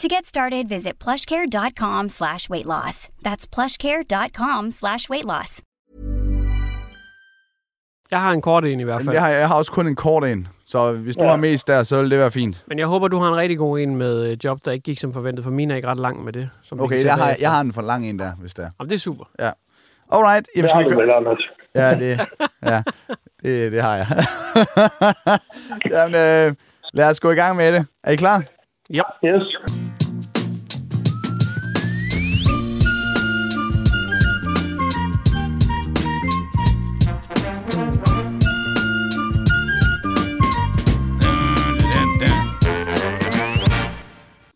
[0.00, 3.08] To get started, visit plushcare.com slash weight loss.
[3.24, 5.62] That's plushcare.com slash weight loss.
[8.10, 9.14] Jeg har en kort en i hvert fald.
[9.14, 11.30] Jeg har, jeg har også kun en kort en, så hvis du Ja.
[11.30, 12.64] har mest der, så vil det være fint.
[12.66, 14.98] Men jeg håber, du har en rigtig god en med øh, job, der ikke gik
[15.00, 16.50] som forventet, for min er ikke ret lang med det.
[16.62, 18.70] Som Okay, jeg har, jeg har en for lang en der, hvis det er.
[18.80, 19.24] Jamen, det er super.
[19.38, 19.50] Ja.
[20.12, 21.42] Alright, jamen, Det skal har vi du gå- vel, Anders.
[21.74, 22.20] Ja, det,
[22.62, 22.82] ja,
[23.42, 24.06] det, det har jeg.
[25.92, 26.54] Jamen, øh,
[26.94, 27.86] lad os gå i gang med det.
[28.04, 28.42] Er I klar?
[28.90, 29.02] Ja.
[29.24, 29.56] Yes.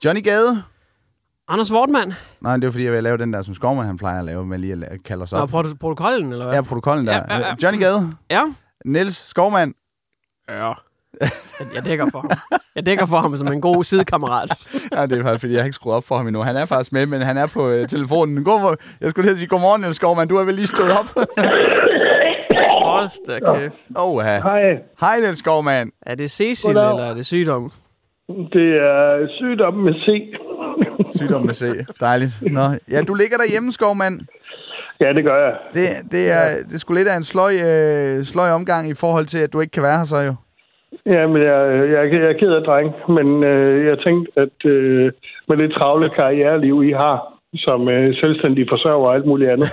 [0.05, 0.63] Johnny Gade?
[1.49, 2.15] Anders Wortmann.
[2.41, 4.47] Nej, det er fordi, jeg vil lave den der, som Skovman han plejer at lave,
[4.47, 5.51] med lige at kalde os Nå, op.
[5.51, 6.55] prot- protokollen, eller hvad?
[6.55, 7.13] Ja, protokollen der.
[7.13, 7.55] Ja, ja, ja.
[7.63, 8.13] Johnny Gade?
[8.31, 8.43] Ja.
[8.85, 9.75] Niels Skovman?
[10.49, 10.73] Ja.
[11.75, 12.31] Jeg, dækker for ham.
[12.75, 14.49] Jeg dækker for ham som en god sidekammerat.
[14.97, 16.43] Ja, det er faktisk, fordi jeg har ikke skruet op for ham endnu.
[16.43, 18.45] Han er faktisk med, men han er på øh, telefonen.
[18.45, 20.29] God, jeg skulle til at sige, godmorgen, Niels Skovman.
[20.29, 21.07] Du er vel lige stået op?
[22.85, 23.75] Hold da kæft.
[23.97, 24.41] Åh, ja.
[24.43, 24.79] Hej.
[25.01, 25.91] Hej, Niels Skovman.
[26.03, 26.91] Er det Cecil, Goddag.
[26.91, 27.73] eller er det sygdom?
[28.29, 30.07] Det er sygdom med C.
[31.19, 31.63] Sygdom med C.
[32.01, 32.35] Dejligt.
[32.43, 32.61] Nå,
[32.93, 34.21] ja, du ligger derhjemme, Skovmand.
[35.01, 35.55] Ja, det gør jeg.
[35.77, 39.27] Det, det, er, det er sgu lidt af en sløj, øh, sløj omgang i forhold
[39.27, 40.35] til, at du ikke kan være her så jo.
[41.07, 41.61] Ja, men jeg,
[41.95, 45.13] jeg, jeg er ked af dreng, men øh, jeg tænkte, at øh,
[45.49, 49.69] med det travle karriereliv, I har, som øh, selvstændig forsørger og alt muligt andet,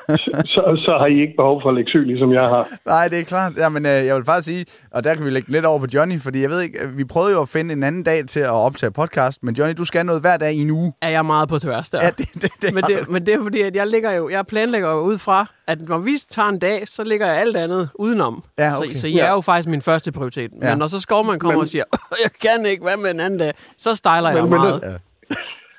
[0.54, 2.64] så, så har I ikke behov for at lægge syg, ligesom jeg har.
[2.86, 3.52] Nej, det er klart.
[3.56, 6.20] Jamen, øh, jeg vil faktisk sige, og der kan vi lægge lidt over på Johnny,
[6.20, 8.50] fordi jeg ved ikke, øh, vi prøvede jo at finde en anden dag til at
[8.50, 10.92] optage podcast, men Johnny, du skal noget hver dag i en uge.
[11.02, 11.98] Er jeg meget på tværs der?
[12.04, 14.46] Ja, det, det, det men, det, men det er fordi, at jeg, ligger jo, jeg
[14.46, 17.88] planlægger jo ud fra, at når vi tager en dag, så ligger jeg alt andet
[17.94, 18.42] udenom.
[18.58, 18.90] Ja, okay.
[18.92, 20.50] så, så jeg er jo faktisk min første prioritet.
[20.62, 20.68] Ja.
[20.70, 21.84] Men når så Skovman kommer Men- og siger,
[22.24, 24.82] jeg kan ikke, hvad med en anden dag, så stejler jeg Men- men meget.
[24.82, 25.00] det-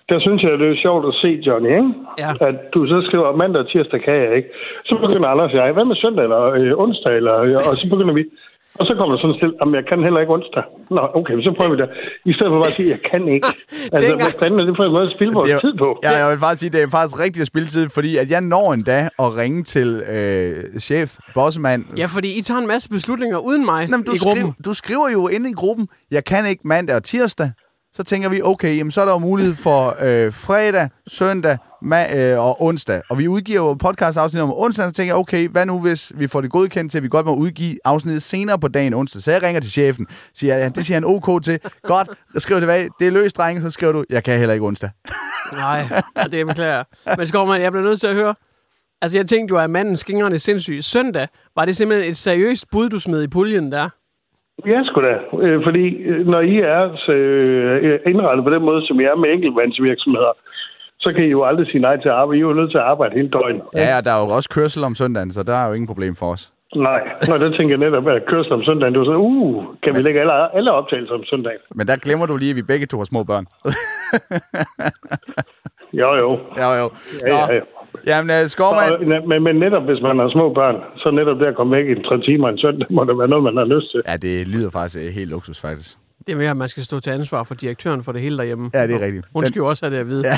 [0.09, 1.91] Der synes jeg, det er sjovt at se, Johnny, ikke?
[2.24, 2.31] Ja.
[2.50, 4.50] At du så skriver, mandag og tirsdag kan jeg ikke.
[4.90, 7.12] Så begynder Anders og jeg, hvad med søndag eller øh, onsdag?
[7.19, 7.34] Eller,
[7.69, 8.24] og så begynder vi.
[8.80, 10.63] Og så kommer der sådan stille, jamen jeg kan heller ikke onsdag.
[10.96, 11.90] Nå, okay, så prøver vi det.
[12.31, 13.47] I stedet for bare at sige, jeg kan ikke.
[13.94, 15.74] Altså, Dengang- hvad fanden er det for en måde at spille vores det er, tid
[15.84, 15.90] på?
[16.03, 18.84] Ja, jeg vil faktisk sige, det er faktisk rigtig spilletid, fordi at jeg når en
[18.94, 21.81] dag at ringe til øh, chef, bossmand.
[22.02, 24.42] Ja, fordi I tager en masse beslutninger uden mig Jamen, du, i gruppen.
[24.42, 27.50] skriver, du skriver jo inde i gruppen, jeg kan ikke mandag og tirsdag.
[27.96, 32.16] Så tænker vi, okay, jamen, så er der jo mulighed for øh, fredag, søndag ma-
[32.18, 33.02] øh, og onsdag.
[33.09, 36.28] Og vi udgiver jo podcast-afsnit om onsdag, så tænker jeg, okay, hvad nu hvis vi
[36.28, 39.22] får det godkendt til, at vi godt må udgive afsnittet senere på dagen onsdag.
[39.22, 41.59] Så jeg ringer til chefen, siger, ja, det siger han ok til.
[41.84, 44.90] Godt, skriv tilbage, det er løst, drenge, så skriver du, jeg kan heller ikke onsdag.
[45.54, 46.86] Nej, det er beklager jeg.
[47.18, 48.36] Men Skovman, jeg bliver nødt til at høre.
[49.01, 50.80] Altså, jeg tænkte jo, at manden skingrende sindssyg.
[50.81, 53.90] Søndag, var det simpelthen et seriøst bud, du smed i puljen der?
[54.72, 55.16] Ja, sgu da.
[55.46, 59.16] Øh, fordi øh, når I er så, øh, indrettet på den måde, som I er
[59.16, 60.34] med enkeltmandsvirksomheder,
[61.00, 62.38] så kan I jo aldrig sige nej til at arbejde.
[62.40, 63.64] I er jo nødt til at arbejde hele døgnet.
[63.76, 66.16] Ja, og der er jo også kørsel om søndagen, så der er jo ingen problem
[66.16, 66.54] for os.
[66.76, 69.96] Nej, Nå, der tænker jeg netop, at kørsel om søndagen, det var sådan, uh, kan
[69.96, 71.60] vi lægge alle, alle optagelser om søndagen?
[71.76, 73.46] Men der glemmer du lige, at vi begge to har små børn.
[75.94, 76.40] Jo, jo.
[76.62, 76.90] ja, jo.
[77.28, 77.62] Ja, ja, ja.
[78.08, 78.94] Jamen, uh, Skovmand...
[78.94, 81.86] Og, men, men netop, hvis man har små børn, så netop der at komme væk
[81.94, 84.02] i tre timer en søndag, må det være noget, man har lyst til.
[84.08, 85.98] Ja, det lyder faktisk øh, helt luksus, faktisk.
[86.28, 88.72] Det er mere, at man skal stå til ansvar for direktøren for det hele derhjemme.
[88.74, 89.26] Ja, det er rigtigt.
[89.36, 90.24] Hun skal jo også have det at vide.
[90.32, 90.38] Ja.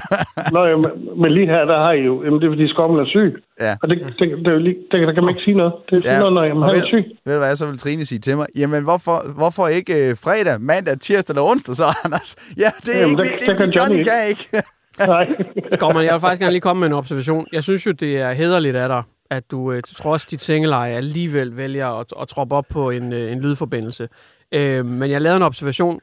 [0.54, 0.76] Nå, ja,
[1.16, 2.24] men, lige her, der har I jo...
[2.24, 3.42] Jamen, det er, fordi skommen er syg.
[3.60, 3.76] Ja.
[3.82, 5.72] Og det, det, det, er jo lige, der, der kan man ikke sige noget.
[5.90, 6.18] Det er ja.
[6.18, 7.04] noget, når jamen, og han er ved, syg.
[7.26, 8.46] ved du hvad, så vil Trine sige til mig?
[8.56, 12.36] Jamen, hvorfor, hvorfor ikke øh, fredag, mandag, tirsdag eller onsdag så, Anders?
[12.58, 14.10] Ja, det er Jamen, ikke, der- det, der det, kan det, Johnny Johnny ikke.
[14.10, 14.68] kan ikke.
[14.98, 15.36] Nej.
[15.72, 17.46] Skovman, jeg vil faktisk gerne lige komme med en observation.
[17.52, 21.56] Jeg synes jo, det er hederligt af dig, at du øh, trods dit sengeleje alligevel
[21.56, 24.08] vælger at, at troppe op på en, øh, en lydforbindelse.
[24.52, 26.00] Øh, men jeg lavede en observation.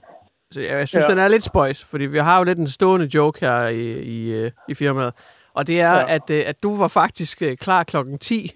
[0.52, 1.10] Så jeg, jeg synes, ja.
[1.10, 4.32] Den er lidt spøjs, fordi vi har jo lidt en stående joke her i, i,
[4.32, 5.14] øh, i firmaet.
[5.54, 6.16] Og det er, ja.
[6.16, 8.52] At, øh, at du var faktisk klar klokken 10,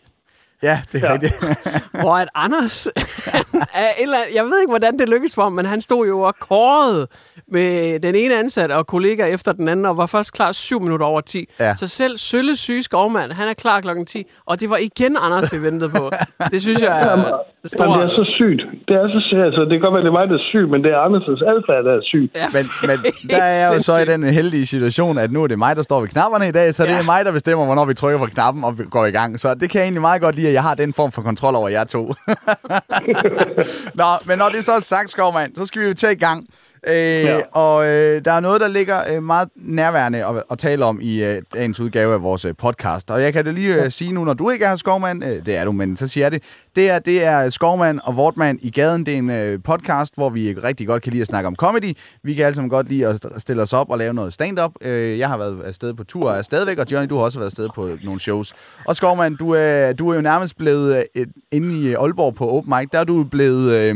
[0.64, 1.14] Ja, det er Ja.
[1.14, 1.34] rigtigt.
[2.04, 2.86] hvor at Anders,
[3.84, 6.36] er eller jeg ved ikke, hvordan det lykkedes for ham, men han stod jo og
[6.50, 7.08] kårede
[7.52, 11.06] med den ene ansatte og kollega efter den anden, og var først klar syv minutter
[11.06, 11.46] over 10.
[11.60, 11.76] Ja.
[11.76, 15.54] Så selv Sølle syge skovmand, han er klar klokken 10, og det var igen Anders,
[15.54, 16.12] vi ventede på.
[16.52, 17.26] Det synes jeg er Jamen,
[17.66, 17.88] stort.
[17.90, 18.62] Jamen, det er så sygt.
[18.88, 19.42] Det er så sygt.
[19.42, 21.42] Altså, det kan godt være, det er mig, der er syg, men det er Anders'
[21.54, 22.32] adfærd, der er syg.
[22.36, 22.98] Ja, Men, men
[23.30, 25.84] der er jeg jo så i den heldige situation, at nu er det mig, der
[25.84, 26.92] står ved knapperne i dag, så ja.
[26.92, 29.40] det er mig, der bestemmer, hvornår vi trykker på knappen og vi går i gang.
[29.40, 31.56] Så det kan jeg egentlig meget godt lide, at jeg har den form for kontrol
[31.56, 32.06] over jer to.
[34.02, 36.48] Nå, men når det så er sagt, Skovmand, så skal vi jo tage i gang.
[36.88, 37.40] Øh, ja.
[37.52, 41.24] Og øh, der er noget, der ligger øh, meget nærværende at, at tale om i
[41.24, 43.12] øh, dagens udgave af vores øh, podcast.
[43.12, 45.58] Og jeg kan da lige øh, sige nu, når du ikke er Skovmand, øh, det
[45.58, 46.44] er du, men så siger jeg det.
[46.76, 49.06] Det er, det er Skovmand og Vortmand i gaden.
[49.06, 51.98] Det er en øh, podcast, hvor vi rigtig godt kan lide at snakke om comedy.
[52.24, 54.72] Vi kan alle sammen godt lide at stille os op og lave noget stand-up.
[54.82, 57.40] Øh, jeg har været afsted på tur og er stadigvæk, og Johnny, du har også
[57.40, 58.54] været afsted på nogle shows.
[58.86, 62.74] Og Skovmand, du, er, du er jo nærmest blevet øh, inde i Aalborg på Open
[62.78, 63.96] Mic, der er du blevet øh,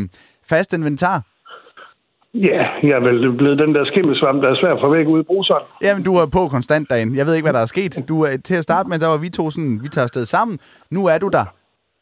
[0.49, 1.23] fast inventar.
[2.33, 5.19] Ja, jeg er vel blevet den der skimmelsvamp, der er svær at få væk ud
[5.19, 5.63] i bruseren.
[5.83, 7.15] Jamen, du er på konstant dagen.
[7.15, 8.05] Jeg ved ikke, hvad der er sket.
[8.09, 10.59] Du er, til at starte med, der var vi to sådan, vi tager afsted sammen.
[10.91, 11.45] Nu er du der.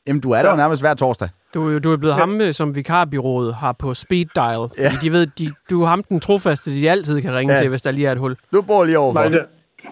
[0.08, 1.30] Jamen, du er der jo nærmest hver torsdag.
[1.54, 4.64] Du, er du er blevet ham, øh, som vikarbyrået har på speed dial.
[4.84, 4.90] Ja.
[5.04, 7.58] De ved, de, du er ham den trofaste, de altid kan ringe Ja.
[7.58, 7.62] ja.
[7.64, 8.36] til, hvis der lige er et hul.
[8.54, 9.20] Du bor lige overfor.
[9.20, 9.42] Nej, det,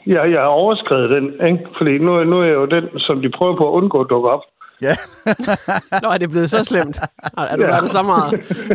[0.07, 1.60] jeg, jeg har overskrevet den, ikke?
[1.78, 4.30] Fordi nu, nu er jeg jo den, som de prøver på at undgå at dukke
[4.30, 4.42] op.
[4.81, 4.95] Ja.
[6.03, 7.00] Nå, er det blevet så slemt?
[7.38, 7.81] Er du Ja.
[7.81, 8.33] det så meget?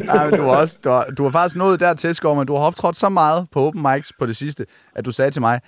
[0.08, 2.54] Ej, men du, har også, du, har, du har faktisk nået dertil, Skov, men du
[2.54, 4.66] har optrådt så meget på Open Mics på det sidste,
[4.96, 5.60] at du sagde til mig,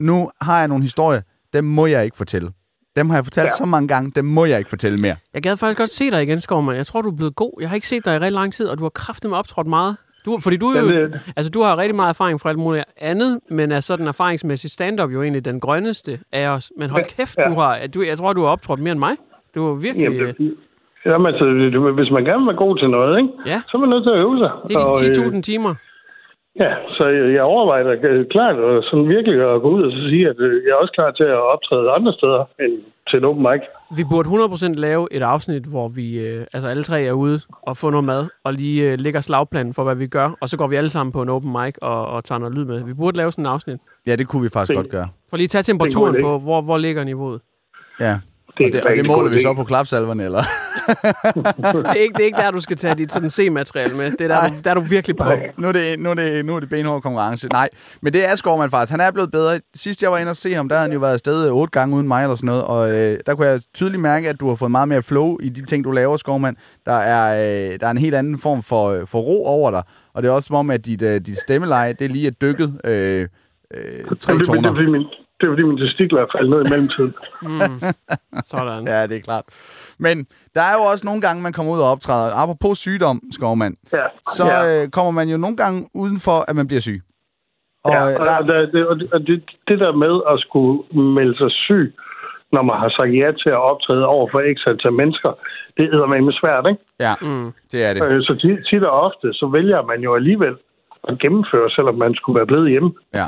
[0.00, 1.20] nu har jeg nogle historier,
[1.52, 2.50] dem må jeg ikke fortælle.
[2.96, 3.50] Dem har jeg fortalt ja.
[3.50, 5.16] Så mange gange, dem må jeg ikke fortælle mere.
[5.34, 6.76] Jeg gad faktisk godt se dig igen, Skovman.
[6.76, 7.52] Jeg tror, du er blevet god.
[7.60, 9.66] Jeg har ikke set dig i rigtig lang tid, og du har kraftigt med optrådt
[9.66, 9.96] meget.
[10.24, 13.40] Du, fordi du, er jo, altså, du har rigtig meget erfaring fra alt muligt andet,
[13.50, 16.72] men er sådan erfaringsmæssigt stand-up jo egentlig den grønneste af os.
[16.78, 17.48] Men hold kæft, ja.
[17.48, 19.16] du har, du, jeg tror, du har optrådt mere end mig.
[19.56, 20.04] Du er virkelig...
[20.04, 20.54] Jamen, øh, det,
[21.06, 23.30] jamen altså, det- hvis man gerne vil være god til noget, ikke?
[23.52, 23.58] Ja.
[23.68, 24.50] så er man nødt til at øve sig.
[24.68, 25.72] det er de øh, 10.000 timer.
[26.62, 27.04] Ja, så
[27.36, 30.38] jeg, overvejer da øh, klart og sådan virkelig at gå ud og så sige, at
[30.40, 32.72] øh, jeg er også klar til at optræde andre steder end
[33.10, 33.60] til en open mic.
[33.96, 37.76] Vi burde 100% lave et afsnit, hvor vi øh, altså alle tre er ude og
[37.76, 40.66] får noget mad, og lige øh, lægger slagplanen for, hvad vi gør, og så går
[40.66, 42.84] vi alle sammen på en open mic og, og tager noget lyd med.
[42.84, 43.78] Vi burde lave sådan en afsnit.
[44.06, 45.08] Ja, det kunne vi faktisk Det- godt gøre.
[45.30, 47.40] For lige at tage temperaturen Det er en på, hvor, hvor ligger niveauet.
[48.00, 48.14] Ja.
[48.58, 50.42] Det er og det, og det måler vi så på klapsalverne, eller?
[50.86, 54.10] Det er ikke, det er ikke der, du skal tage dit sådan C-materiale med.
[54.10, 55.24] Det er der, du, der er du virkelig på.
[55.24, 55.50] Nej.
[55.58, 57.48] nu, er det, nu, er det, nu er det benhård konkurrence.
[57.48, 57.68] Nej,
[58.02, 58.90] men det er Skovmand faktisk.
[58.90, 59.60] Han er blevet bedre.
[59.74, 61.96] Sidst jeg var inde og se ham, der har han jo været afsted otte gange
[61.96, 62.64] uden mig eller sådan noget.
[62.64, 65.48] Og øh, der kunne jeg tydeligt mærke, at du har fået meget mere flow i
[65.48, 66.56] de ting, du laver, Skovmand.
[66.86, 67.26] Der er,
[67.72, 69.82] øh, der er en helt anden form for, øh, for ro over dig.
[70.14, 72.30] Og det er også som om, at dit, øh, dit stemmeleje, det er lige er
[72.30, 73.32] dykket øh, øh, tre
[73.74, 75.25] Jamen, det, det, er toner.
[75.40, 77.14] Det er fordi min testikler er faldet ned i mellemtiden.
[78.52, 78.82] Sådan.
[78.86, 79.44] Ja, det er klart.
[79.98, 80.16] Men
[80.54, 82.34] der er jo også nogle gange, man kommer ud og optræder.
[82.42, 84.06] Apropos sygdom, Skovmand, Ja.
[84.38, 84.82] så ja.
[84.82, 87.00] øh, kommer man jo nogle gange udenfor, at man bliver syg.
[87.84, 89.36] Og, ja, og, der, og, der, det, og det, og det,
[89.68, 90.76] det der med at skulle
[91.16, 91.94] melde sig syg,
[92.52, 95.30] når man har sagt ja til at optræde over for x antal mennesker,
[95.76, 96.82] det er med svært, ikke?
[97.06, 97.52] ja, mm.
[97.72, 98.02] det er det.
[98.02, 100.54] Øh, Så tit, tit og ofte, så vælger man jo alligevel
[101.08, 102.90] at gennemføre, selvom man skulle være blevet hjemme.
[103.14, 103.26] Ja.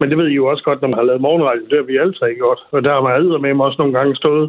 [0.00, 1.64] Men det ved I jo også godt, når man har lavet morgenradio.
[1.70, 2.60] Det har vi alle tre gjort.
[2.74, 4.46] Og der har man med mig også nogle gange stået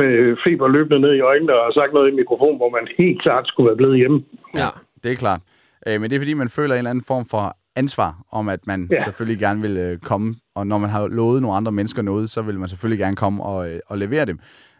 [0.00, 3.44] med feber løbende ned i øjnene og sagt noget i mikrofonen, hvor man helt klart
[3.46, 4.18] skulle være blevet hjemme.
[4.54, 4.70] Ja.
[5.02, 5.40] Det er klart.
[5.86, 7.44] Øh, men det er fordi, man føler en eller anden form for
[7.76, 9.02] ansvar om, at man ja.
[9.02, 10.34] Selvfølgelig gerne vil øh, komme.
[10.54, 13.42] Og når man har lovet nogle andre mennesker noget, så vil man selvfølgelig gerne komme
[13.42, 14.38] og, øh, og levere dem.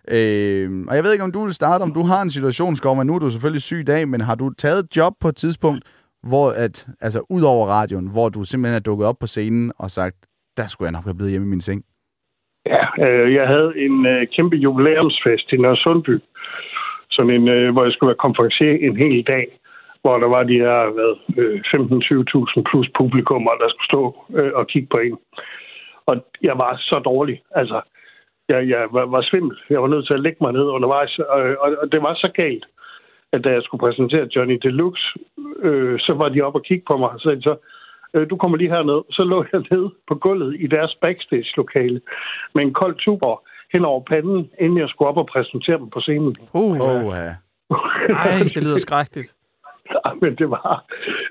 [0.09, 2.97] Øh, og jeg ved ikke, om du vil starte, om du har en situation, Skov,
[2.97, 5.29] men nu er du selvfølgelig syg i dag, men har du taget et job på
[5.29, 5.85] et tidspunkt,
[6.23, 9.91] hvor at, altså ud over radioen, hvor du simpelthen er dukket op på scenen og
[9.91, 10.17] sagt,
[10.57, 11.83] der skulle jeg nok have blevet hjemme i min seng.
[12.67, 16.19] Ja, øh, jeg havde en øh, kæmpe jubilæumsfest i Nørre Sundby.
[17.11, 19.47] Sådan en, øh, hvor jeg skulle være konferencier en hel dag.
[20.03, 20.79] Hvor der var de her
[21.39, 24.03] øh, 15-20.000 plus publikummer, der skulle stå
[24.39, 25.19] øh, og kigge på en.
[26.07, 27.43] Og jeg var så dårlig.
[27.55, 27.81] Altså,
[28.49, 29.57] jeg, jeg var, var svimmel.
[29.71, 31.19] Jeg var nødt til at lægge mig ned undervejs.
[31.19, 32.67] Og, og, og det var så galt,
[33.33, 35.07] at da jeg skulle præsentere Johnny Deluxe,
[35.63, 37.57] øh, så var de oppe og kigge på mig, og så sagde de så,
[38.15, 39.01] øh, du kommer lige herned.
[39.11, 42.01] Så lå jeg nede på gulvet i deres backstage-lokale
[42.55, 46.01] med en kold tuber hen over panden, inden jeg skulle op og præsentere dem på
[46.01, 46.35] scenen.
[46.53, 47.33] Uh, Oh, ja.
[48.15, 49.35] Ej, det lyder skrækkeligt.
[50.23, 50.85] Men det var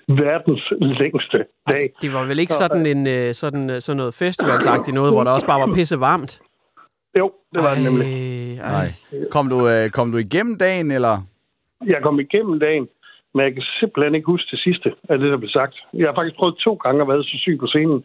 [0.07, 1.37] verdens længste
[1.71, 1.93] dag.
[2.01, 5.31] Det var vel ikke sådan, en, øh, sådan, øh, sådan noget festivalsagtigt noget, hvor der
[5.31, 6.41] også bare var pisse varmt?
[7.19, 8.07] Jo, det var det nemlig.
[8.59, 8.87] Ej, Nej.
[9.31, 9.57] Kom du,
[9.93, 11.15] kom du igennem dagen, eller?
[11.85, 12.87] Jeg kom igennem dagen,
[13.33, 15.75] men jeg kan simpelthen ikke huske det sidste af det, der blev sagt.
[15.93, 18.03] Jeg har faktisk prøvet to gange at være så syg på scenen.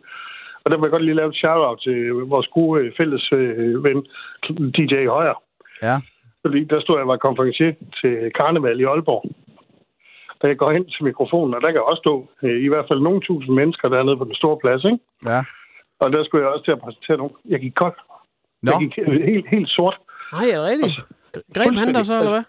[0.62, 1.96] Og der vil jeg godt lige lave et shout-out til
[2.34, 4.06] vores gode øh, fælles øh, ven,
[4.76, 5.36] DJ Højer.
[5.82, 5.96] Ja.
[6.44, 9.24] Fordi der stod jeg og var konferencier til karneval i Aalborg.
[10.40, 13.00] Og jeg går hen til mikrofonen, og der kan også stå øh, i hvert fald
[13.00, 14.98] nogle tusind mennesker dernede på den store plads, ikke?
[15.26, 15.40] Ja.
[16.02, 17.34] Og der skulle jeg også til at præsentere nogen.
[17.44, 17.96] Jeg gik kold.
[18.62, 19.96] Nå, Jeg gik helt, helt sort.
[20.32, 20.96] Nej, er det rigtigt?
[21.54, 22.44] Greb han der så, eller hvad?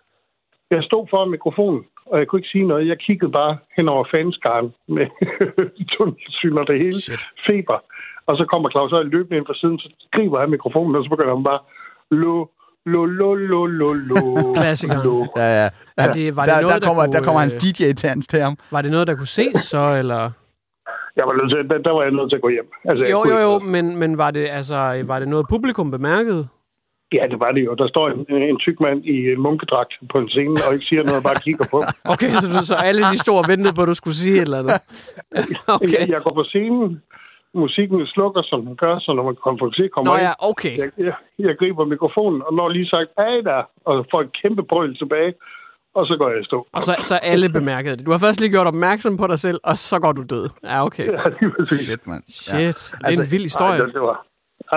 [0.72, 2.88] Jeg stod foran mikrofonen, og jeg kunne ikke sige noget.
[2.88, 5.05] Jeg kiggede bare hen over fanskaren med
[5.93, 7.01] tunnelsyn og det hele.
[7.01, 7.24] Shit.
[7.50, 7.79] Feber.
[8.27, 11.09] Og så kommer Claus Høj løbende ind fra siden, så griber han mikrofonen, og så
[11.09, 11.59] begynder han bare...
[12.12, 12.35] Lo,
[12.85, 14.21] lo, lo, lo, lo, lo.
[14.62, 15.03] Klassikeren.
[15.07, 15.17] lo.
[15.35, 15.69] ja, ja.
[15.97, 18.27] Er det- var det der, noget, der, der kommer, kunne, der kommer hans øh, DJ-tans
[18.27, 18.57] til ham.
[18.71, 20.21] Var det noget, der kunne ses så, eller?
[21.17, 22.69] Jeg var nødt til, der, der var jeg nødt til at gå hjem.
[22.85, 26.47] Altså, Jo, jo, jo, men, men var, det, altså, var det noget, publikum bemærkede?
[27.13, 27.74] Ja, det var det jo.
[27.74, 28.19] Der står en,
[28.51, 31.65] en tyk mand i en munkedragt på en scene, og ikke siger noget, bare kigger
[31.74, 31.83] på.
[32.13, 34.59] Okay, så, du, så alle de store ventede på, at du skulle sige et eller
[34.59, 34.79] andet.
[35.75, 36.00] Okay.
[36.00, 37.01] Jeg, jeg går på scenen,
[37.53, 40.77] musikken slukker, som den gør, så når man konferencier kommer Nå ind, ja, okay.
[40.77, 44.63] jeg, jeg, jeg griber mikrofonen, og når lige sagt, hey der, og får et kæmpe
[44.63, 45.33] brøl tilbage,
[45.95, 46.67] og så går jeg i stå.
[46.74, 48.05] Og så, så alle bemærkede det.
[48.05, 50.50] Du har først lige gjort opmærksom på dig selv, og så går du død.
[50.63, 51.05] Ja, okay.
[51.05, 51.79] Ja, lige præcis.
[51.85, 52.24] Shit, mand.
[52.29, 53.79] Shit, det er Altså, en vild historie.
[53.79, 54.25] Ej, det, det var,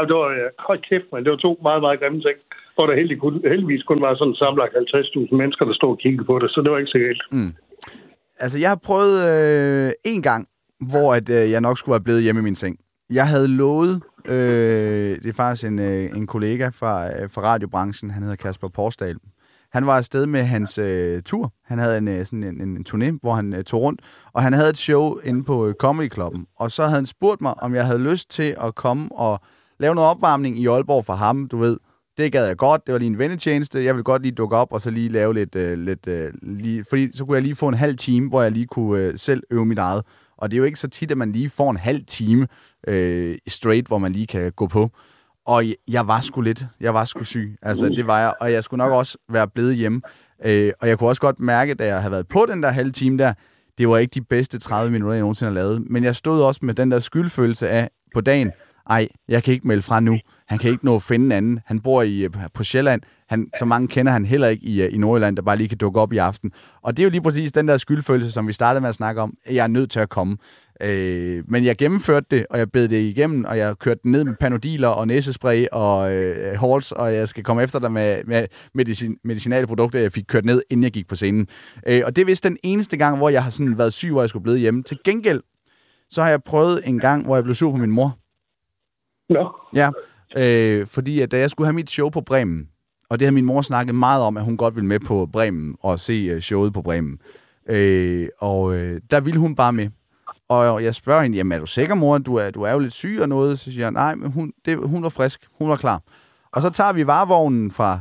[0.08, 2.38] det var, ja, hold kæft, men det var to meget, meget grimme ting.
[2.74, 6.24] Hvor der heldig, kun, heldigvis kun var sådan samlet 50.000 mennesker, der stod og kiggede
[6.24, 7.22] på det, så det var ikke så galt.
[7.32, 7.52] Mm.
[8.40, 10.48] Altså, jeg har prøvet øh, en gang,
[10.90, 12.76] hvor at, øh, jeg nok skulle være blevet hjemme i min seng.
[13.10, 18.10] Jeg havde lovet, øh, det er faktisk en, øh, en kollega fra, øh, fra radiobranchen,
[18.10, 19.16] han hedder Kasper Porsdal.
[19.72, 21.52] Han var afsted med hans øh, tur.
[21.64, 24.00] Han havde en, øh, sådan en, en, en turné, hvor han øh, tog rundt,
[24.32, 26.46] og han havde et show inde på øh, Comedy Clubben.
[26.56, 29.40] Og så havde han spurgt mig, om jeg havde lyst til at komme og
[29.80, 31.76] lave noget opvarmning i Aalborg for ham, du ved.
[32.18, 32.86] Det gad jeg godt.
[32.86, 33.84] Det var lige en vennetjeneste.
[33.84, 35.54] Jeg ville godt lige dukke op og så lige lave lidt...
[35.54, 38.52] Øh, lidt øh, lige, fordi så kunne jeg lige få en halv time, hvor jeg
[38.52, 40.02] lige kunne øh, selv øve mit eget.
[40.38, 42.46] Og det er jo ikke så tit, at man lige får en halv time
[42.88, 44.90] øh, straight, hvor man lige kan gå på.
[45.46, 46.66] Og jeg, jeg var sgu lidt.
[46.80, 47.56] Jeg var sgu syg.
[47.62, 48.34] Altså, det var jeg.
[48.40, 50.00] Og jeg skulle nok også være blevet hjemme.
[50.44, 52.92] Øh, og jeg kunne også godt mærke, da jeg havde været på den der halve
[52.92, 53.32] time der,
[53.78, 55.90] det var ikke de bedste 30 minutter, jeg nogensinde har lavet.
[55.90, 58.52] Men jeg stod også med den der skyldfølelse af på dagen,
[58.88, 60.18] ej, jeg kan ikke melde fra nu.
[60.48, 61.60] Han kan ikke nå at finde en anden.
[61.66, 63.02] Han bor i, øh, på Sjælland.
[63.28, 65.78] Han, så mange kender han heller ikke i, øh, i Nordjylland, der bare lige kan
[65.78, 66.52] dukke op i aften.
[66.82, 69.20] Og det er jo lige præcis den der skyldfølelse, som vi startede med at snakke
[69.20, 69.34] om.
[69.50, 70.36] Jeg er nødt til at komme.
[70.82, 74.34] Øh, men jeg gennemførte det, og jeg bed det igennem, og jeg kørte ned med
[74.40, 79.16] panodiler og næsespray og øh, halls, og jeg skal komme efter dig med, med medicin,
[79.24, 81.46] medicinale produkter, jeg fik kørt ned, inden jeg gik på scenen.
[81.86, 84.22] Øh, og det er vist den eneste gang, hvor jeg har sådan været syg, hvor
[84.22, 84.82] jeg skulle blive hjemme.
[84.82, 85.40] Til gengæld,
[86.10, 88.18] så har jeg prøvet en gang, hvor jeg blev sur på min mor.
[89.28, 89.90] Nå, Ja,
[90.36, 92.68] øh, fordi at da jeg skulle have mit show på Bremen,
[93.10, 95.76] og det har min mor snakket meget om, at hun godt ville med på Bremen
[95.80, 97.18] og se øh, showet på Bremen.
[97.68, 99.88] Øh, og øh, der ville hun bare med.
[100.48, 102.18] Og jeg spørger hende, jamen er du sikker, mor?
[102.18, 103.58] Du er, du er jo lidt syg og noget.
[103.58, 105.40] Så siger jeg, nej, men hun, det, hun var frisk.
[105.58, 106.02] Hun var klar.
[106.52, 108.00] Og så tager vi varevognen fra,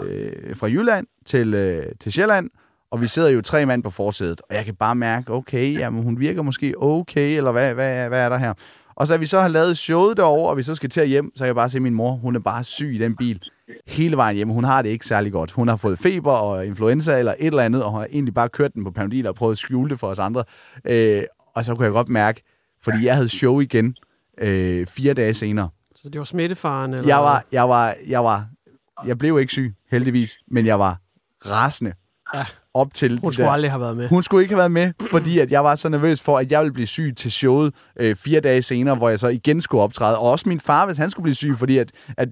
[0.00, 2.50] øh, fra Jylland til, øh, til Sjælland,
[2.90, 4.40] og vi sidder jo tre mand på forsædet.
[4.50, 8.20] Og jeg kan bare mærke, okay, jamen hun virker måske okay, eller hvad, hvad, hvad
[8.20, 8.52] er der her?
[8.98, 11.32] Og så vi så har lavet showet derovre, og vi så skal til at hjem,
[11.34, 13.42] så kan jeg bare se, at min mor, hun er bare syg i den bil
[13.86, 14.48] hele vejen hjem.
[14.48, 15.50] Hun har det ikke særlig godt.
[15.50, 18.48] Hun har fået feber og influenza eller et eller andet, og hun har egentlig bare
[18.48, 20.44] kørt den på Panodil og prøvet at skjule det for os andre.
[20.84, 21.22] Øh,
[21.54, 22.42] og så kunne jeg godt mærke,
[22.82, 23.96] fordi jeg havde show igen
[24.38, 25.68] øh, fire dage senere.
[25.96, 26.94] Så det var smittefaren?
[26.94, 27.08] Eller?
[27.08, 28.46] Jeg var, jeg var, jeg var,
[29.06, 31.00] jeg blev ikke syg, heldigvis, men jeg var
[31.46, 31.92] rasende
[32.34, 32.44] Ja.
[32.74, 33.52] op til Hun skulle der.
[33.52, 34.08] aldrig have været med.
[34.08, 36.60] Hun skulle ikke have været med, fordi at jeg var så nervøs for, at jeg
[36.60, 40.18] ville blive syg til showet øh, fire dage senere, hvor jeg så igen skulle optræde.
[40.18, 42.28] Og også min far, hvis han skulle blive syg, fordi at, at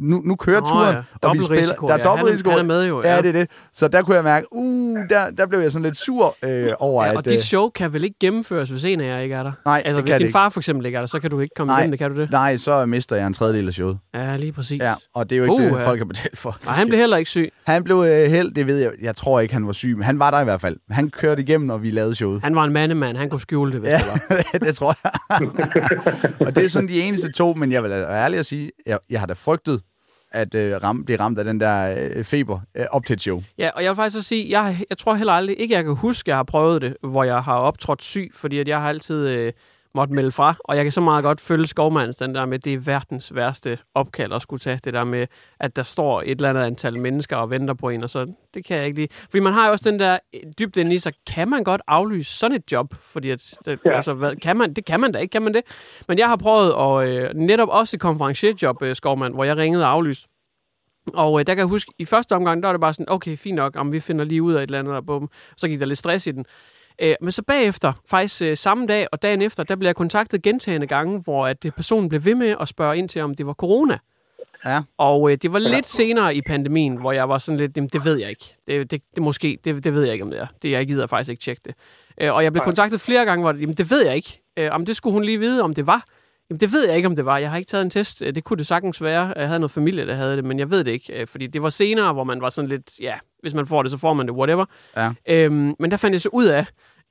[0.00, 1.62] nu, nu kører Nå turen, ja, og vi spiller.
[1.62, 2.04] risiko, Der er ja.
[2.04, 2.50] dobbelt Han- risiko.
[2.50, 3.22] han er med jo, Ja, ja.
[3.22, 3.50] det er det.
[3.72, 7.04] Så der kunne jeg mærke, uh, der, der blev jeg sådan lidt sur øh, over,
[7.04, 7.16] Ja, at...
[7.16, 9.52] og dit show kan vel ikke gennemføres, hvis en af jer ikke er der?
[9.64, 10.32] Nej, altså, hvis kan din ikke.
[10.32, 11.78] far for eksempel ikke er der, så kan du ikke komme Nej.
[11.80, 12.30] igennem det, kan du det?
[12.30, 13.98] Nej, så mister jeg en tredjedel af showet.
[14.14, 14.80] Ja, lige præcis.
[14.82, 16.56] Ja, og det er jo ikke Uh, det, folk har betalt for.
[16.68, 17.52] Og han blev heller ikke syg.
[17.66, 18.90] Han blev øh, held, det ved jeg.
[19.02, 20.76] Jeg tror ikke, han var syg, men han var der i hvert fald.
[20.90, 22.40] Han kørte igennem, og vi lavede showet.
[22.42, 24.06] Han var en mandemand, han kunne skjule det, hvis Ja, det
[24.52, 24.58] var.
[24.66, 25.48] det tror jeg.
[26.46, 28.98] og det er sådan de eneste to, men jeg vil være ærlig at sige, jeg,
[29.10, 29.80] jeg har da frygtet,
[30.34, 33.42] at øh, ram, blive ramt af den der øh, feber øh, op til et show.
[33.58, 35.94] Ja, og jeg vil faktisk også sige, jeg, jeg tror heller aldrig, ikke jeg kan
[35.94, 38.88] huske, at jeg har prøvet det, hvor jeg har optrådt syg, fordi at jeg har
[38.88, 39.52] altid øh,
[39.94, 42.74] måtte melde fra, og jeg kan så meget godt følge Skovmands, den der med, det
[42.74, 45.26] er verdens værste opkald at skulle tage, det der med,
[45.60, 48.64] at der står et eller andet antal mennesker og venter på en, og så, det
[48.64, 49.08] kan jeg ikke lide.
[49.12, 50.18] Fordi man har jo også den der
[50.58, 52.94] dybde inde i sig, kan man godt aflyse sådan et job?
[52.94, 53.96] Fordi at, det, ja.
[53.96, 55.62] altså, hvad, kan man, det kan man da ikke, kan man det?
[56.08, 59.84] Men jeg har prøvet, og øh, netop også et konferencierjob, øh, Skovmand, hvor jeg ringede
[59.84, 60.28] og aflyste.
[61.14, 63.36] Og øh, der kan jeg huske, i første omgang, der var det bare sådan, okay,
[63.36, 65.80] fint nok, om vi finder lige ud af et eller andet, og bum, så gik
[65.80, 66.44] der lidt stress i den.
[67.02, 70.42] Øh, men så bagefter, faktisk øh, samme dag og dagen efter, der blev jeg kontaktet
[70.42, 73.46] gentagende gange, hvor at øh, personen blev ved med at spørge ind til, om det
[73.46, 73.98] var corona.
[74.64, 74.82] Ja.
[74.98, 78.04] Og øh, det var lidt senere i pandemien, hvor jeg var sådan lidt, jamen, det
[78.04, 78.54] ved jeg ikke.
[78.66, 80.46] Det, det, det måske, det, det ved jeg ikke, om det er.
[80.62, 81.74] Det, jeg gider faktisk ikke tjekke det.
[82.20, 84.40] Øh, og jeg blev kontaktet flere gange, hvor det, jamen, det ved jeg ikke.
[84.56, 86.04] Øh, om det skulle hun lige vide, om det var.
[86.52, 87.38] Jamen, det ved jeg ikke, om det var.
[87.38, 88.22] Jeg har ikke taget en test.
[88.22, 89.32] Øh, det kunne det sagtens være.
[89.36, 91.20] Jeg havde noget familie, der havde det, men jeg ved det ikke.
[91.20, 93.90] Øh, fordi det var senere, hvor man var sådan lidt, ja, hvis man får det,
[93.90, 94.64] så får man det, whatever.
[94.96, 95.12] Ja.
[95.28, 96.66] Øhm, men der fandt jeg så ud af,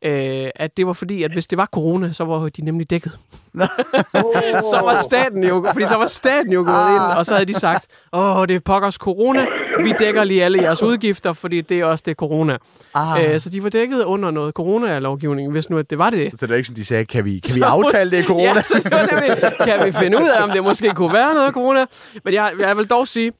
[0.06, 3.12] øh, at det var fordi, at hvis det var corona, så var de nemlig dækket.
[4.72, 6.94] så var staten jo, fordi så var staten jo gået Ah.
[6.96, 9.46] ind, og så havde de sagt, åh, det er pokkers corona,
[9.84, 12.58] vi dækker lige alle jeres udgifter, fordi det er også det er corona.
[12.96, 13.34] Ah.
[13.34, 16.32] Øh, så de var dækket under noget corona-lovgivning, hvis nu at det var det.
[16.40, 18.44] Så det er ikke sådan, de sagde, kan vi, kan vi aftale det i corona?
[18.44, 21.34] Ja, så det var nemlig, kan vi finde ud af, om det måske kunne være
[21.34, 21.86] noget corona?
[22.26, 23.32] Men jeg, jeg vil dog sige,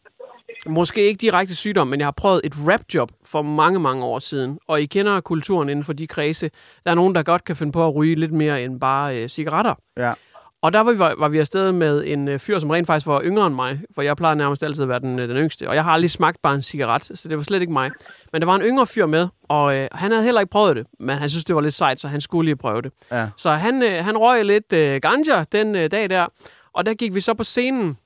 [0.66, 4.60] måske ikke direkte sygdom, men jeg har prøvet et rapjob for mange, mange år siden.
[4.68, 6.50] Og I kender kulturen inden for de kredse.
[6.86, 9.30] Der er nogen, der godt kan finde på at ryge lidt mere end bare øh,
[9.30, 9.74] cigaretter.
[9.98, 10.14] Ja.
[10.64, 13.22] Og der var vi, var vi afsted med en øh, fyr, som rent faktisk var
[13.24, 15.70] yngre end mig, for jeg plejer nærmest altid at være den, øh, den yngste.
[15.70, 17.92] Og jeg har aldrig smagt bare en cigaret, så det var slet ikke mig.
[18.32, 20.88] Men der var en yngre fyr med, og øh, han havde heller ikke prøvet det,
[21.00, 22.92] men han synes, det var lidt sejt, så han skulle lige prøve det.
[23.12, 23.30] Ja.
[23.38, 26.28] Så han, øh, han røg lidt øh, ganja den øh, dag der,
[26.74, 27.98] og der gik vi så på scenen.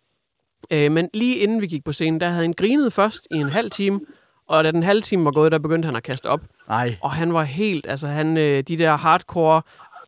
[0.72, 3.50] Øh, men lige inden vi gik på scenen, der havde han grinet først i en
[3.50, 4.00] halv time,
[4.48, 6.42] og da den halve time var gået, der begyndte han at kaste op.
[6.70, 6.96] Nej.
[7.02, 9.62] Og han var helt, altså han, øh, de der hardcore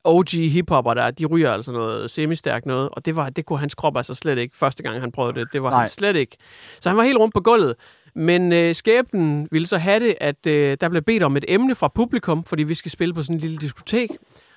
[0.04, 3.76] OG hiphopper der, de ryger altså noget semistærkt noget, og det, var, det kunne hans
[3.76, 5.80] krop altså slet ikke, første gang han prøvede det, det var Nej.
[5.80, 6.38] han slet ikke.
[6.80, 7.76] Så han var helt rundt på gulvet.
[8.16, 11.76] Men øh, skæbnen ville så have det, at øh, der blev bedt om et emne
[11.76, 14.10] fra publikum, fordi vi skal spille på sådan en lille diskotek.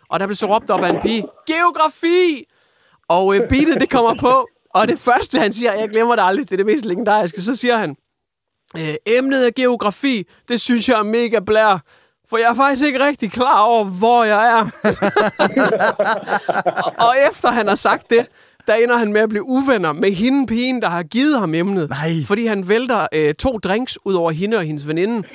[0.08, 2.44] Og der blev så råbt op af en pige, geografi!
[3.08, 6.44] Og øh, beatet, det kommer på, og det første, han siger, jeg glemmer det aldrig,
[6.44, 7.96] det er det mest legendariske, så siger han,
[8.76, 11.83] øh, emnet er geografi, det synes jeg er mega blær,
[12.30, 14.70] for jeg er faktisk ikke rigtig klar over, hvor jeg er.
[16.76, 18.26] og, og efter han har sagt det,
[18.66, 21.90] der ender han med at blive uvenner med hende pigen, der har givet ham emnet.
[21.90, 22.11] Nej.
[22.26, 25.28] Fordi han vælter øh, to drinks ud over hende og hendes veninde.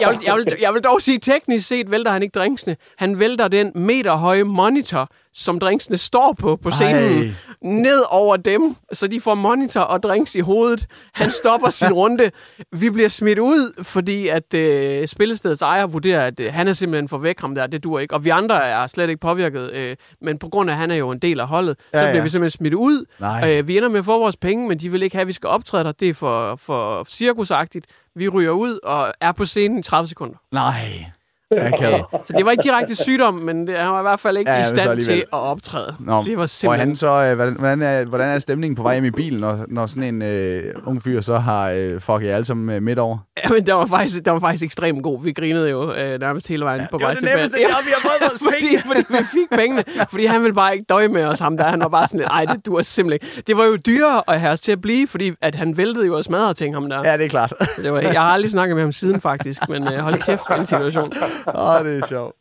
[0.00, 2.76] Jeg vil, jeg, vil, jeg vil dog sige, teknisk set vælter han ikke drinksene.
[2.98, 7.30] Han vælter den meterhøje monitor, som drinksene står på på scenen, Ej.
[7.62, 10.86] ned over dem, så de får monitor og drinks i hovedet.
[11.14, 12.30] Han stopper sin runde.
[12.72, 17.08] Vi bliver smidt ud, fordi at øh, spillestedets ejer vurderer, at øh, han er simpelthen
[17.08, 18.14] for væk ham der, det dur ikke.
[18.14, 20.96] Og vi andre er slet ikke påvirket, øh, men på grund af, at han er
[20.96, 22.22] jo en del af holdet, Ja, så bliver ja.
[22.22, 23.04] vi simpelthen smidt ud.
[23.20, 23.58] Nej.
[23.58, 25.32] Øh, vi ender med at få vores penge, men de vil ikke have, at vi
[25.32, 25.92] skal optræde der.
[25.92, 27.86] Det er for, for cirkusagtigt.
[28.18, 30.36] Vi ryger ud og er på scenen i 30 sekunder.
[30.52, 31.10] Nej.
[31.52, 31.98] Okay.
[32.24, 34.56] Så det var ikke direkte sygdom, men det, han var i hvert fald ikke Ja,
[34.56, 35.94] ja, i stand til at optræde.
[35.98, 36.88] Nå, det var Og simpelthen...
[36.88, 39.86] han så, øh, hvordan, er, hvordan er stemningen på vej hjem i bilen, når, når
[39.86, 43.18] sådan en øh, ung fyr så har øh, fucket jer alle sammen øh, midt over?
[43.44, 45.22] Ja, men der var faktisk, der var faktisk ekstremt god.
[45.22, 47.90] Vi grinede jo øh, nærmest hele vejen på det var vej det nemmeste job, vi
[47.94, 48.82] har fået vores fordi, penge.
[48.86, 49.84] fordi vi fik pengene.
[50.10, 51.64] Fordi han ville bare ikke døje med os, ham der.
[51.68, 53.42] Han var bare sådan lidt, ej, det duer simpelthen ikke.
[53.46, 56.16] Det var jo dyrere at have os til at blive, fordi at han væltede jo
[56.16, 57.00] og smadrede ting, ham der.
[57.04, 57.52] Ja, det er klart.
[57.82, 59.68] Det var, jeg har aldrig snakket med ham siden, faktisk.
[59.68, 61.12] Men øh, hold kæft, den situation.
[61.54, 62.36] Åh, det er sjovt.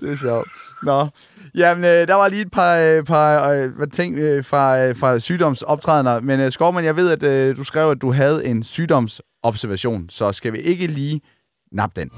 [0.00, 0.48] Det er sjovt.
[0.82, 1.06] Nå.
[1.54, 5.18] Jamen, øh, der var lige et par, øh, par øh, ting øh, fra, øh, fra
[5.18, 6.20] sygdomsoptrædener.
[6.20, 10.06] Men øh, Skovman, jeg ved, at øh, du skrev, at du havde en sygdomsobservation.
[10.10, 11.20] Så skal vi ikke lige
[11.72, 12.10] nappe den?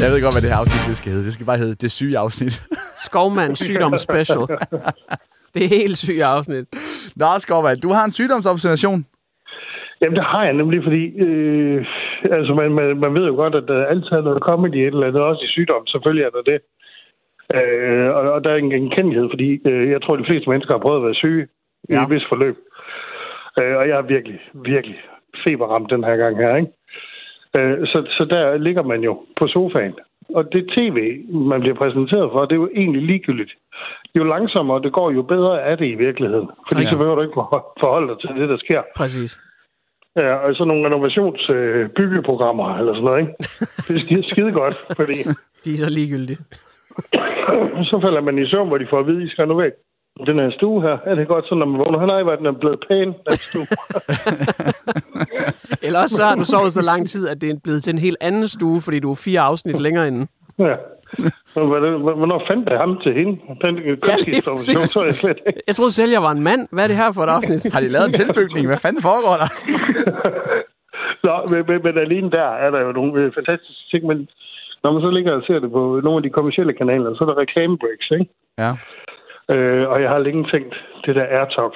[0.00, 1.24] Jeg ved godt, hvad det her afsnit det skal hedde.
[1.24, 2.62] Det skal bare hedde Det syge afsnit.
[3.06, 4.38] Skovmand sygdoms special.
[5.54, 6.64] Det er helt sygt afsnit.
[7.16, 9.06] Nå, Skovman, du har en sygdomsobservation.
[10.02, 11.86] Jamen, det har jeg nemlig, fordi øh,
[12.30, 14.86] altså, man, man, man ved jo godt, at der altid er noget comedy i et
[14.86, 15.86] eller andet, også i sygdom.
[15.86, 16.58] Selvfølgelig er der det.
[17.54, 20.78] Øh, og, og der er en genkendelighed, fordi øh, jeg tror, de fleste mennesker har
[20.84, 21.46] prøvet at være syge
[21.90, 21.94] ja.
[21.94, 22.56] i et vist forløb.
[23.62, 24.98] Øh, og jeg er virkelig, virkelig
[25.48, 26.70] feberramt den her gang her, ikke?
[27.58, 29.94] Øh, så, så der ligger man jo på sofaen.
[30.34, 30.98] Og det tv,
[31.32, 33.52] man bliver præsenteret for, det er jo egentlig ligegyldigt.
[34.16, 36.48] Jo langsommere det går, jo bedre er det i virkeligheden.
[36.70, 36.90] Fordi Ja.
[36.90, 37.34] så behøver du ikke
[37.80, 38.82] forholde dig til det, der sker.
[38.96, 39.40] Præcis.
[40.16, 43.32] Ja, og sådan nogle renovationsbyggeprogrammer øh, eller sådan noget, ikke?
[43.88, 45.16] Det er skide, skide godt, fordi
[45.64, 46.38] De er så ligegyldige.
[47.90, 49.72] så falder man i søvn, hvor de får at vide, at I skal væk.
[50.26, 50.98] den her stue her.
[51.06, 52.06] Er det godt, så når man vågner?
[52.06, 53.66] Nej, hvor den er blevet pæn, den stue.
[55.86, 57.98] Eller også så har du sovet så lang tid, at det er blevet til en
[57.98, 60.26] helt anden stue, fordi du er fire afsnit længere inde.
[60.58, 60.74] ja.
[62.20, 63.32] Hvornår fandt jeg ham til hende?
[64.02, 64.44] Præcis.
[64.94, 65.60] så jeg slet ikke.
[65.66, 66.68] Jeg troede selv, jeg var en mand.
[66.72, 67.72] Hvad er det her for et afsnit?
[67.74, 68.66] Har de lavet en tilbygning?
[68.66, 69.50] Hvad fanden foregår der?
[71.26, 74.28] Nå, men, men, men alene der er der jo nogle øh, fantastiske ting, men
[74.82, 77.28] når man så ligger og ser det på nogle af de kommercielle kanaler, så er
[77.28, 78.26] der reklamebreaks, ikke?
[78.62, 78.70] Ja.
[79.54, 80.74] Øh, og jeg har længe tænkt,
[81.04, 81.74] det der AirTox.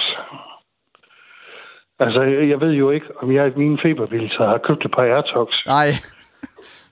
[2.05, 5.03] Altså, jeg jeg ved jo ikke, om jeg i mine febervilser har købt et par
[5.03, 5.49] AirTox.
[5.67, 5.89] Nej.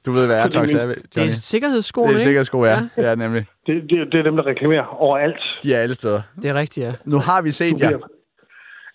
[0.07, 0.43] Du ved, hvad min-
[0.77, 1.29] er, Det Johnny.
[1.29, 2.25] er sikkerhedsskoene, Det er ikke?
[2.25, 2.79] sikkerhedssko, ja.
[2.97, 3.47] Ja, nemlig.
[3.67, 5.41] Det, det, det er dem, der reklamerer overalt.
[5.63, 6.21] De er alle steder.
[6.43, 6.93] Det er rigtigt, ja.
[7.05, 7.99] Nu har vi set jer.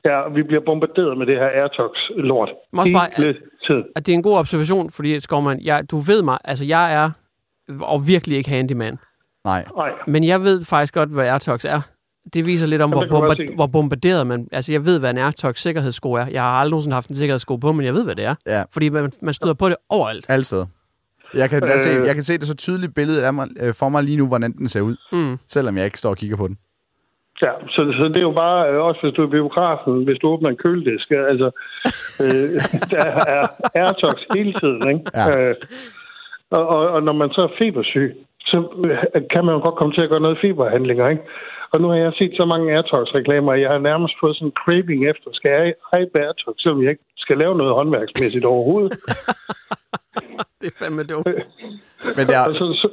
[0.05, 2.49] Ja, og vi bliver bombarderet med det her AirTox-lort.
[3.17, 3.35] Hele
[3.67, 3.83] tiden.
[3.95, 7.11] At det er en god observation, fordi Skovman, jeg, du ved mig, altså jeg er
[7.81, 8.97] og virkelig ikke handyman.
[9.45, 9.65] Nej.
[9.77, 11.81] Nej, Men jeg ved faktisk godt, hvad AirTox er.
[12.33, 14.47] Det viser lidt om, Jamen, hvor, det bomba- hvor bombarderet man...
[14.51, 16.25] Altså, jeg ved, hvad en AirTox sikkerhedssko er.
[16.31, 18.35] Jeg har aldrig nogensinde haft en sikkerhedssko på, men jeg ved, hvad det er.
[18.47, 18.63] Ja.
[18.73, 20.45] Fordi man, man støder på det overalt.
[20.45, 20.65] Steder.
[21.41, 21.69] Jeg kan, øh...
[21.69, 24.27] se, jeg kan se det så tydeligt billede af mig, øh, for mig lige nu,
[24.27, 24.95] hvordan den ser ud.
[25.11, 25.37] Mm.
[25.47, 26.57] Selvom jeg ikke står og kigger på den.
[27.41, 30.27] Ja, så, så det er jo bare, øh, også hvis du er biografen, hvis du
[30.27, 31.49] åbner en køledisk, øh, altså,
[32.23, 32.49] øh,
[32.93, 33.43] der er
[33.75, 35.03] AirTox hele tiden, ikke?
[35.15, 35.25] Ja.
[35.49, 35.55] Øh,
[36.51, 39.93] og, og, og når man så er febersyg, så øh, kan man jo godt komme
[39.93, 41.23] til at gøre noget feberhandlinger, ikke?
[41.73, 44.59] Og nu har jeg set så mange AirTox-reklamer, at jeg har nærmest fået sådan en
[44.61, 48.93] craving efter, skal jeg have AirTox, selvom jeg ikke skal lave noget håndværksmæssigt overhovedet.
[50.61, 51.25] Det er fandme dumt.
[52.17, 52.87] Men det er, Og så, så,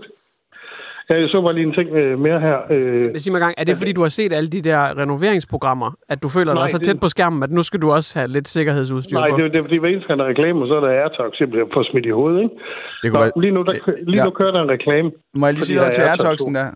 [1.11, 2.59] ja, jeg så bare lige en ting øh, mere her.
[2.71, 5.91] Øh, Men sig mig gang, er det fordi, du har set alle de der renoveringsprogrammer,
[6.09, 8.19] at du føler Nej, dig så det- tæt på skærmen, at nu skal du også
[8.19, 9.37] have lidt sikkerhedsudstyr nej, på?
[9.37, 11.41] det, er- det er fordi, hver eneste gang der er reklamer, så er der AirTox,
[11.41, 12.55] jeg bliver for smidt i hovedet, ikke?
[13.03, 13.73] det Nå, kunne være, lige nu, der,
[14.11, 14.31] lige nu Ja.
[14.31, 15.11] kører der en reklame.
[15.35, 16.03] Må jeg lige sige noget til.
[16.03, 16.67] AirToxen der?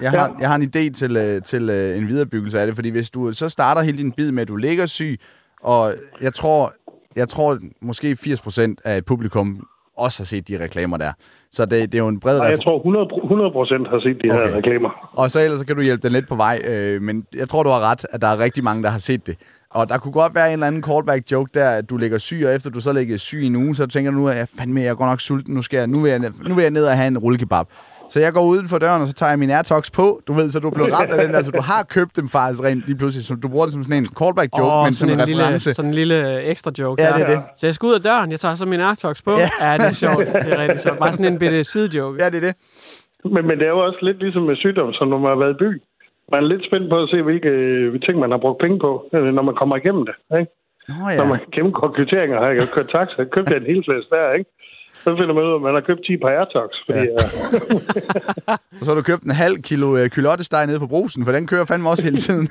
[0.00, 0.34] Jeg har, Ja.
[0.40, 3.32] jeg har en idé til, øh, til øh, en viderebyggelse af det, fordi hvis du
[3.32, 5.18] så starter hele din bid med, at du ligger syg,
[5.62, 6.72] og jeg tror,
[7.16, 11.12] jeg tror måske 80% af et publikum også har set de reklamer der.
[11.52, 14.16] Så det, det er jo en bred Nej, jeg tror 100, 100 procent har set
[14.22, 14.48] de Okay.
[14.50, 15.10] her reklamer.
[15.12, 17.62] Og så ellers så kan du hjælpe den lidt på vej, øh, men jeg tror,
[17.62, 19.36] du har ret, at der er rigtig mange, der har set det.
[19.70, 22.42] Og der kunne godt være en eller anden callback joke der, at du ligger syg,
[22.46, 24.48] og efter du så ligger syg i en uge, så tænker du nu, at jeg
[24.58, 26.70] fandme, jeg er godt nok sulten, nu, skal jeg, nu, vil jeg, nu vil jeg
[26.70, 27.66] ned og have en rullekebab.
[28.12, 30.46] Så jeg går uden for døren, og så tager jeg min AirTogs på, du ved,
[30.54, 32.98] så du blev ramt af den der, så du har købt dem faktisk rent lige
[33.00, 35.26] pludselig, så du bruger det som sådan en callback joke, Åh, men som en, en
[35.30, 35.74] lille, reference.
[35.74, 36.18] sådan en lille
[36.52, 37.02] ekstra joke.
[37.02, 37.14] Ja, der.
[37.16, 37.40] det er det.
[37.60, 39.32] Så jeg skal ud af døren, jeg tager så min AirTogs på.
[39.44, 39.48] Ja.
[39.66, 39.72] Ja.
[39.80, 40.26] det er sjovt.
[40.44, 40.98] Det er rigtig sjovt.
[40.98, 42.16] Bare sådan en bitte sidejoke.
[42.22, 42.54] Ja, det er det.
[43.34, 45.54] Men, men det er jo også lidt ligesom med sygdom, som når man har været
[45.56, 45.70] i by.
[46.32, 48.90] Man er lidt spændt på at se, hvilke øh, ting man har brugt penge på,
[49.14, 50.16] øh, når man kommer igennem det.
[50.40, 50.50] Ikke?
[50.88, 51.16] Nå Ja.
[51.20, 54.50] Når man gennemgår kvitteringer, har jeg kørt taxa, købte jeg en hel flæs der, ikke?
[55.06, 57.04] Så finder man ud af, at man har købt 10 par AirTogs, fordi Ja.
[57.04, 57.10] ja.
[58.78, 61.44] Og så har du købt en halv kilo øh, kylottesteg nede på brusen, for den
[61.52, 62.46] kører fandme også hele tiden.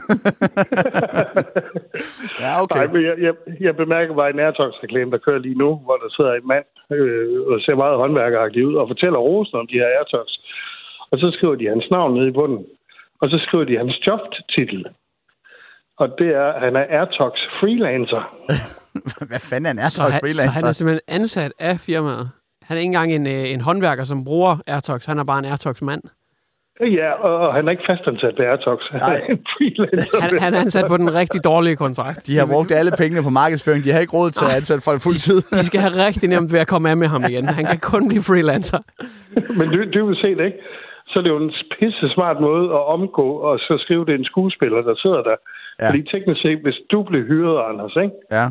[2.44, 2.78] ja, okay.
[2.80, 3.34] Nej, men jeg, jeg,
[3.65, 6.65] jeg bemærker bare en AirTogs-reklame, der kører lige nu, hvor der sidder en mand
[6.96, 10.34] øh, og ser meget håndværkeragtig ud og fortæller rosen om de her AirTogs.
[11.12, 12.63] Og så skriver de hans navn nede i bunden.
[13.22, 14.82] Og så skriver de hans jobtitel.
[16.02, 18.24] Og det er, at han er AirTogs freelancer.
[19.32, 20.60] Hvad fanden er en Så AirTogs han, så freelancer?
[20.60, 22.28] han er simpelthen ansat af firmaet.
[22.67, 25.06] Han er ikke engang en, øh, en håndværker, som bruger AirTogs.
[25.06, 26.04] Han er bare en AirTogs-mand.
[26.99, 28.86] Ja, og, han er ikke fastansat ved AirTogs.
[28.91, 30.21] Han er en freelancer.
[30.21, 32.28] Han, han er ansat på den rigtig dårlige kontrakt.
[32.28, 33.84] De har brugt alle pengene på markedsføring.
[33.86, 35.38] De har ikke råd til at ansætte folk fuldtid.
[35.60, 37.45] De skal have rigtig nemt ved at komme af med ham igen.
[37.60, 38.80] Han kan kun blive freelancer.
[39.60, 40.62] Men du, du vil se det, ikke?
[41.10, 44.21] Så er det jo en pisse smart måde at omgå, og så skrive det er
[44.23, 45.38] en skuespiller, der sidder der.
[45.39, 45.45] Ja.
[45.82, 45.88] Ja.
[45.89, 48.15] Fordi teknisk set, hvis du blev hyret, Anders, ikke?
[48.38, 48.45] Ja.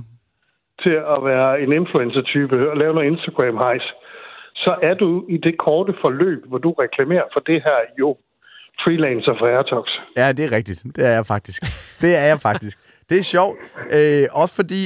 [0.83, 3.87] til at være en influencer-type og lave noget Instagram-hejs,
[4.55, 8.17] så er du i det korte forløb, hvor du reklamerer for det her jo
[8.85, 9.87] freelancer for Airtox.
[10.17, 10.83] Ja, det er rigtigt.
[10.97, 11.63] Det er jeg faktisk.
[12.01, 12.79] Det er jeg faktisk.
[13.11, 13.59] Det er sjovt.
[13.93, 14.83] Øh, også fordi,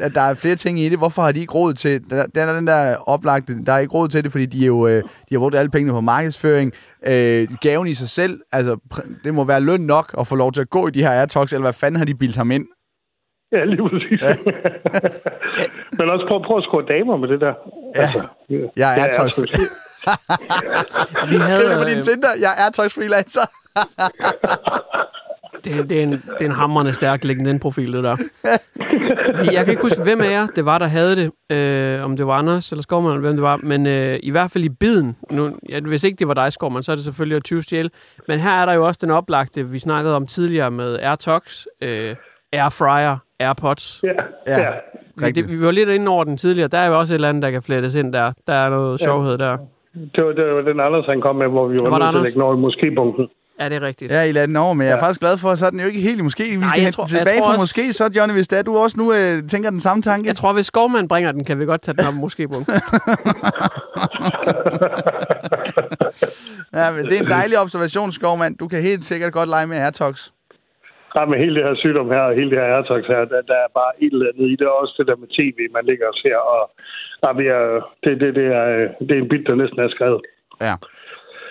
[0.00, 0.98] at der er flere ting i det.
[0.98, 2.10] Hvorfor har de ikke råd til...
[2.10, 3.64] Der, der er den der oplagte...
[3.64, 5.70] Der er ikke råd til det, fordi de, er jo, øh, de har brugt alle
[5.70, 6.72] pengene på markedsføring.
[7.06, 8.78] Øh, gaven i sig selv, altså,
[9.24, 11.52] det må være løn nok at få lov til at gå i de her Airtox,
[11.52, 12.66] eller hvad fanden har de bildt ham ind?
[13.52, 14.20] Ja, lige præcis.
[14.22, 14.32] Ja.
[15.98, 17.54] Men også prøv, prøv at score damer med det der.
[17.94, 18.56] Altså, Ja.
[18.76, 19.34] Jeg er AirTogs.
[19.38, 19.42] sgu-
[21.30, 22.28] Vi Skriv det på din øh, Tinder.
[22.40, 23.40] Jeg er AirTogs freelancer.
[25.64, 28.16] det, det, er en, det er en hammerende stærk LinkedIn-profil, det der.
[29.52, 31.56] Jeg kan ikke huske, hvem af jer det var, der havde det.
[31.56, 33.56] Øh, om det var Anders eller Skovman, eller hvem det var.
[33.56, 35.16] Men øh, i hvert fald i biden.
[35.30, 37.90] Nu, ja, hvis ikke det var dig, Skovman, så er det selvfølgelig at 20 stjæle.
[38.28, 42.16] Men her er der jo også den oplagte, vi snakkede om tidligere med AirTogs, øh,
[42.52, 44.00] Airfryer, AirPods.
[44.02, 44.08] Ja,
[44.46, 44.60] Ja.
[45.20, 45.30] ja.
[45.30, 46.68] Det, vi var lidt inde over den tidligere.
[46.68, 48.32] Der er jo også et eller andet, der kan flettes ind der.
[48.46, 49.56] Der er noget sjovhed der.
[50.14, 52.18] Det var, det var den Anders, han kom med, hvor vi var, var nødt til
[52.18, 53.56] at lægge noget i moskébunken.
[53.60, 54.12] Ja, det er rigtigt.
[54.12, 55.80] Ja, I lader den over, men jeg er faktisk glad for, at så er den
[55.80, 56.42] jo ikke helt i måske.
[56.50, 58.96] Vi Nej, skal tror- tilbage fra også- måske, så Johnny, hvis det er, du også
[59.00, 60.28] nu øh, tænker den samme tanke.
[60.28, 62.54] Jeg tror, hvis Skovmand bringer den, kan vi godt tage den op måske på.
[66.74, 68.58] Ja, men det er en dejlig observation, Skovmand.
[68.58, 70.28] Du kan helt sikkert godt lege med Airtox.
[71.16, 73.58] Ja, med hele det her sygdom her, og hele det her Airtox her, der, der
[73.66, 74.68] er bare et eller andet i det.
[74.80, 76.36] Også det der med tv, man ligger og ser.
[76.54, 76.62] Og,
[77.24, 77.62] ja, vi er,
[78.04, 78.64] det, det, det, er,
[79.06, 80.20] det er en bit, der næsten er skrevet.
[80.68, 80.74] Ja.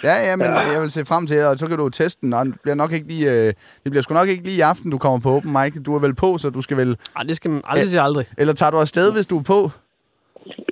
[0.09, 0.71] Ja, ja, men Ja.
[0.73, 2.75] jeg vil se frem til det, og så kan du teste den, og det bliver
[2.83, 3.47] nok ikke lige, øh,
[3.83, 5.73] det bliver sgu nok ikke lige i aften, du kommer på open mic.
[5.87, 6.91] Du er vel på, så du skal vel...
[7.17, 8.25] Ej, det skal man aldrig sige aldrig.
[8.41, 9.59] Eller tager du afsted, hvis du er på?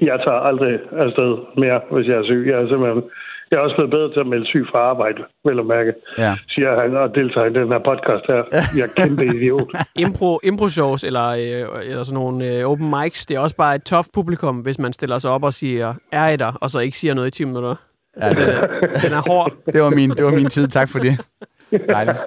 [0.10, 0.74] Jeg tager aldrig
[1.06, 1.32] afsted
[1.64, 2.44] mere, hvis jeg er syg.
[2.52, 3.04] Jeg er simpelthen...
[3.54, 6.36] Jeg er også blevet bedre til at melde syg fra arbejde, vel at mærke, Ja.
[6.50, 8.42] siger han, og deltager i den her podcast her.
[8.78, 9.68] Jeg er kæmpe idiot.
[10.06, 13.76] Impro, impro shows eller, øh, eller sådan nogle øh, open mics, det er også bare
[13.76, 16.80] et tough publikum, hvis man stiller sig op og siger, er I der, og så
[16.80, 17.76] ikke siger noget i 10 minutter.
[18.22, 18.38] Ja, det,
[19.04, 19.52] Den er hård.
[19.74, 20.68] det, var min, det var min tid.
[20.68, 21.26] Tak for det.
[21.90, 22.20] Dejligt.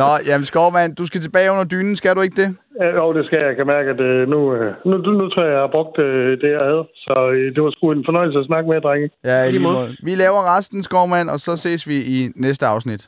[0.00, 2.56] Nå, jamen Skovmand, du skal tilbage under dynen, skal du ikke det?
[2.80, 3.46] Ja, Jo, det skal jeg.
[3.48, 5.98] Jeg kan mærke, at øh, nu, øh, nu, nu, nu tror jeg, jeg har brugt
[5.98, 6.84] øh, det, jeg havde.
[7.04, 7.14] Så
[7.54, 9.10] det var sgu en fornøjelse at snakke med jer, drenge.
[9.24, 9.96] Ja, i Lige måde.
[10.02, 13.02] Vi laver resten, Skovmand, og så ses vi i næste afsnit.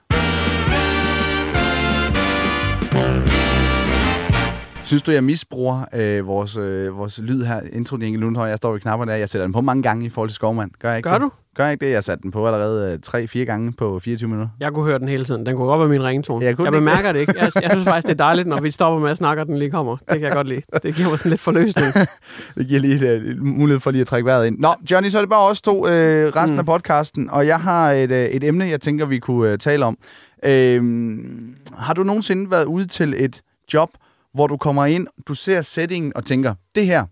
[4.85, 8.49] Synes du, jeg misbruger øh, vores, øh, vores lyd her, intro Inge Lundhøj?
[8.49, 9.19] Jeg står ved knapperne der.
[9.19, 10.71] Jeg sætter den på mange gange i forhold til Skovmand.
[10.81, 11.23] Gør jeg ikke Gør det?
[11.23, 11.31] du?
[11.57, 11.93] Gør jeg ikke det?
[11.93, 14.49] Jeg satte den på allerede øh, 3-4 gange på 24 minutter.
[14.61, 15.47] Jeg kunne høre den hele tiden.
[15.47, 16.45] Den kunne godt være min ringtone.
[16.45, 17.35] Jeg Jeg, bemærker det ikke.
[17.39, 19.57] Jeg, jeg synes faktisk, det er dejligt, når vi stopper med at snakke, og den
[19.57, 19.97] lige kommer.
[19.97, 20.63] Det kan jeg godt lide.
[20.83, 21.93] Det giver mig sådan lidt forløsning.
[22.59, 24.59] Det giver lige øh, mulighed for lige at trække vejret ind.
[24.59, 25.93] Nå, Johnny, så er det bare os to øh,
[26.37, 26.59] resten mm.
[26.59, 29.85] af podcasten, og jeg har et, øh, et emne, jeg tænker, vi kunne øh, tale
[29.85, 29.99] om.
[30.45, 30.83] Øh,
[31.79, 33.43] har du nogensinde været ude til et
[33.75, 33.91] job,
[34.35, 37.07] hvor du kommer ind, du ser settingen og tænker, det her,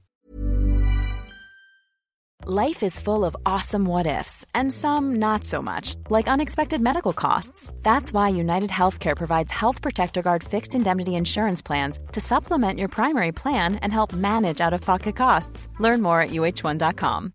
[2.66, 7.12] Life is full of awesome what ifs, and some not so much, like unexpected medical
[7.12, 7.72] costs.
[7.86, 12.88] That's why United Healthcare provides Health Protector Guard fixed indemnity insurance plans to supplement your
[12.88, 15.68] primary plan and help manage out of pocket costs.
[15.80, 17.32] Learn more at uh1.com.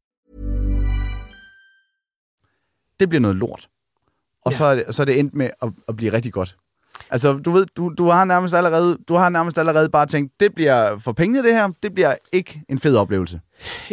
[3.00, 3.68] det bliver noget lort.
[4.46, 4.58] Og Ja.
[4.58, 6.58] så, er det, så er det endt med at, at blive rigtig godt.
[7.10, 10.56] Altså, du ved, du, du, har nærmest allerede, du har nærmest allerede bare tænkt, det
[10.56, 13.40] bliver for pengene det her, det bliver ikke en fed oplevelse.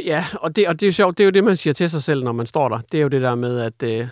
[0.04, 1.18] Ja, og det, og det er jo sjovt.
[1.18, 2.78] Det er jo det, man siger til sig selv, når man står der.
[2.92, 4.06] Det er jo det der med, at øh,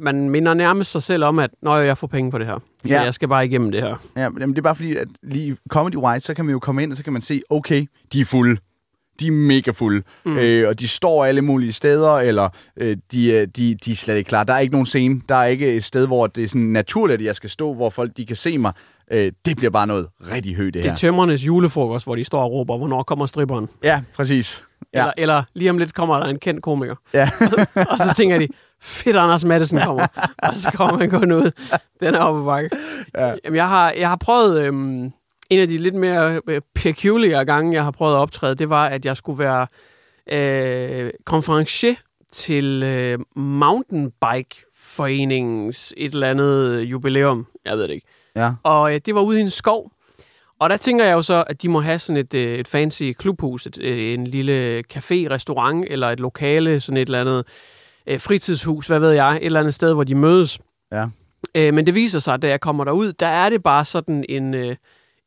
[0.00, 2.58] man- minder nærmest sig selv om, at Nå, jeg får penge for det her.
[2.88, 3.02] Ja.
[3.02, 3.96] jeg skal bare igennem det her.
[4.16, 6.58] Ja, men det er bare fordi, at lige i Comedy White, så kan man jo
[6.58, 8.56] komme ind, og så kan man se, okay, de er fulde.
[9.20, 10.02] De er mega fulde.
[10.24, 10.36] Mm.
[10.38, 14.16] Øh, og de står alle mulige steder, eller øh, de, er- de, de er slet
[14.16, 14.44] ikke klar.
[14.44, 15.20] Der er ikke nogen scene.
[15.28, 17.90] Der er ikke et sted, hvor det er sådan naturligt, at jeg skal stå, hvor
[17.90, 18.72] folk de kan se mig.
[19.12, 20.92] Øh, det bliver bare noget rigtig højt, det, Det her.
[20.92, 23.68] er tømmernes julefrokost, hvor de står og råber, hvornår kommer stripperen?
[23.84, 24.64] Ja, præcis.
[24.94, 24.98] Ja.
[25.00, 26.94] Eller, eller lige om lidt kommer der en kendt komiker.
[27.14, 27.28] Ja.
[27.90, 28.48] og så tænker de,
[28.82, 30.06] fedt, Anders Madsen kommer.
[30.38, 31.50] og så kommer man kun ud.
[32.00, 32.70] Den er oppe bakke.
[33.18, 33.34] Ja.
[33.44, 34.60] Jamen, jeg har, jeg har prøvet...
[34.62, 35.10] Øhm,
[35.50, 38.86] en af de lidt mere øh, peculiar gange, jeg har prøvet at optræde, det var,
[38.86, 39.66] at jeg skulle være
[40.32, 41.94] øh, konferencier
[42.32, 47.46] til øh, Mountainbike Foreningens et eller andet jubilæum.
[47.64, 48.06] Jeg ved det ikke.
[48.36, 48.52] Ja.
[48.62, 49.90] Og øh, det var ude i en skov.
[50.58, 53.12] Og der tænker jeg jo så, at de må have sådan et, øh, et fancy
[53.18, 57.46] klubhus, et, øh, en lille café, restaurant, eller et lokale, sådan et eller andet
[58.06, 60.58] øh, fritidshus, hvad ved jeg, et eller andet sted, hvor de mødes.
[60.92, 61.06] Ja.
[61.54, 64.24] Øh, men det viser sig, at da jeg kommer derud, der er det bare sådan
[64.28, 64.76] en, øh,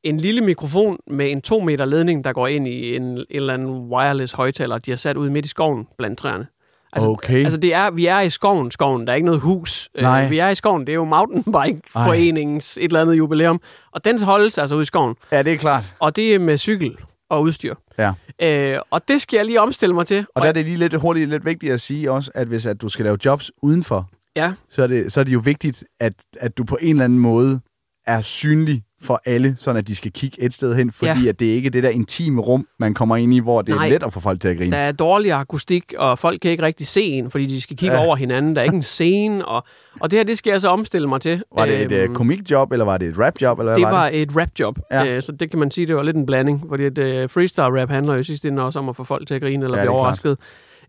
[0.09, 3.53] en lille mikrofon med en to meter ledning, der går ind i en, en eller
[3.53, 6.47] anden wireless højtaler, de har sat ud midt i skoven blandt træerne.
[6.93, 7.43] Altså, Okay.
[7.43, 9.07] Altså, det er, vi er i skoven, skoven.
[9.07, 9.89] Der er ikke noget hus.
[9.95, 10.29] Øh, Nej.
[10.29, 10.81] vi er i skoven.
[10.81, 13.61] Det er jo Mountainbike-foreningens et eller andet jubilæum.
[13.91, 15.15] Og den holdes altså ude i skoven.
[15.31, 15.95] Ja, det er klart.
[15.99, 16.97] Og det er med cykel
[17.29, 17.75] og udstyr.
[17.97, 18.13] Ja.
[18.41, 20.25] Øh, og det skal jeg lige omstille mig til.
[20.35, 22.81] Og der er det lige lidt hurtigt lidt vigtigt at sige også, at hvis at
[22.81, 26.13] du skal lave jobs udenfor, Ja, så er det, så er det jo vigtigt, at,
[26.39, 27.59] at du på en eller anden måde
[28.07, 31.29] er synlig for alle, sådan at de skal kigge et sted hen, fordi Ja.
[31.29, 33.85] at det ikke er det der intime rum, man kommer ind i, hvor det Nej.
[33.85, 34.71] er let at få folk til at grine.
[34.71, 37.95] der er dårlig akustik, og folk kan ikke rigtig se en, fordi de skal kigge
[37.95, 38.05] Ja.
[38.05, 38.55] over hinanden.
[38.55, 39.63] Der er ikke en scene, og,
[39.99, 41.43] og det her, det skal jeg så omstille mig til.
[41.55, 43.91] Var det et Øhm, øh, komikjob, eller var det et rapjob, eller hvad det var,
[43.91, 44.21] var det?
[44.21, 45.05] et rapjob, Ja.
[45.15, 47.81] øh, så det kan man sige, det var lidt en blanding, fordi et, øh, freestyle
[47.81, 49.77] rap handler jo i sidste ende også om at få folk til at grine eller
[49.77, 50.37] Ja, blive er overrasket.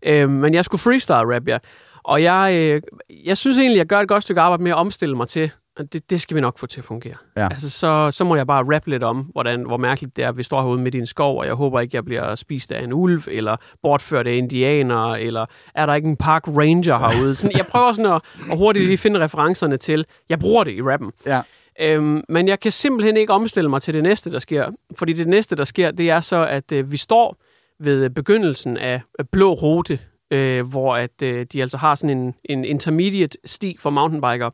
[0.05, 1.57] Øh, men jeg skulle freestyle rap, ja.
[2.03, 2.81] Og jeg, øh,
[3.25, 5.51] jeg synes egentlig, jeg gør et godt stykke arbejde med at omstille mig til, at
[5.83, 7.15] det, det skal vi nok få til at fungere.
[7.37, 7.47] Ja.
[7.51, 10.37] Altså, så, så må jeg bare rappe lidt om, hvordan, hvor mærkeligt det er, at
[10.37, 12.83] vi står herude midt i en skov, og jeg håber ikke, jeg bliver spist af
[12.83, 17.35] en ulv, eller bortført af indianer, eller er der ikke en park ranger herude?
[17.35, 20.81] Sådan, jeg prøver sådan at, at hurtigt lige finde referencerne til, jeg bruger det i
[20.81, 21.11] rappen.
[21.25, 21.41] Ja.
[21.81, 24.71] Øhm, men jeg kan simpelthen ikke omstille mig til det næste, der sker.
[24.97, 27.37] Fordi det næste, der sker, det er så, at øh, vi står
[27.79, 29.99] ved begyndelsen af Blå Rute,
[30.31, 34.49] øh, hvor at, øh, de altså har sådan en, en intermediate sti for mountainbiker.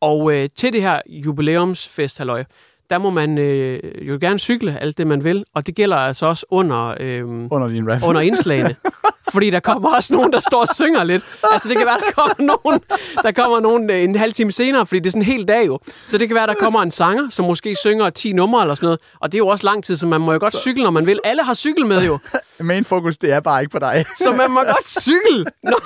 [0.00, 2.44] Og øh, til det her jubilæumsfest, halløj,
[2.90, 5.44] der må man øh, jo gerne cykle alt det, man vil.
[5.54, 8.02] Og det gælder altså også under, øh, Under din rap.
[8.02, 8.76] under indslagene.
[9.32, 11.22] Fordi der kommer også nogen, der står og synger lidt.
[11.52, 12.80] Altså det kan være, der kommer nogen,
[13.22, 15.66] der kommer nogen øh, en halv time senere, fordi det er sådan en hel dag
[15.66, 15.78] jo.
[16.06, 18.86] Så det kan være, der kommer en sanger, som måske synger 10 numre eller sådan
[18.86, 19.00] noget.
[19.20, 21.06] Og det er jo også lang tid, så man må jo godt cykle, når man
[21.06, 21.18] vil.
[21.24, 22.18] Alle har cykel med jo.
[22.60, 24.04] Main fokus, det er bare ikke på dig.
[24.18, 25.44] Så man må godt cykle.
[25.62, 25.76] Nå,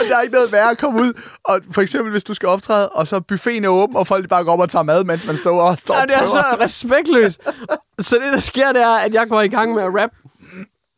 [0.00, 1.12] Og der er ikke noget værre at komme ud,
[1.44, 4.44] og for eksempel hvis du skal optræde, og så buffeten er åben, og folk bare
[4.44, 6.44] går op og tager mad, mens man står og står Ja, og det er så
[6.60, 7.40] respektløst.
[7.98, 10.10] Så det, der sker, det er, at jeg går i gang med at rap.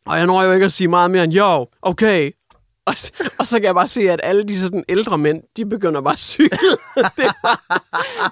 [0.05, 2.31] Og jeg når jo ikke at sige meget mere end, jo, okay.
[2.85, 2.93] Og,
[3.39, 6.13] og så kan jeg bare se, at alle de sådan ældre mænd, de begynder bare
[6.13, 6.47] at cykle.
[7.17, 7.61] Det er,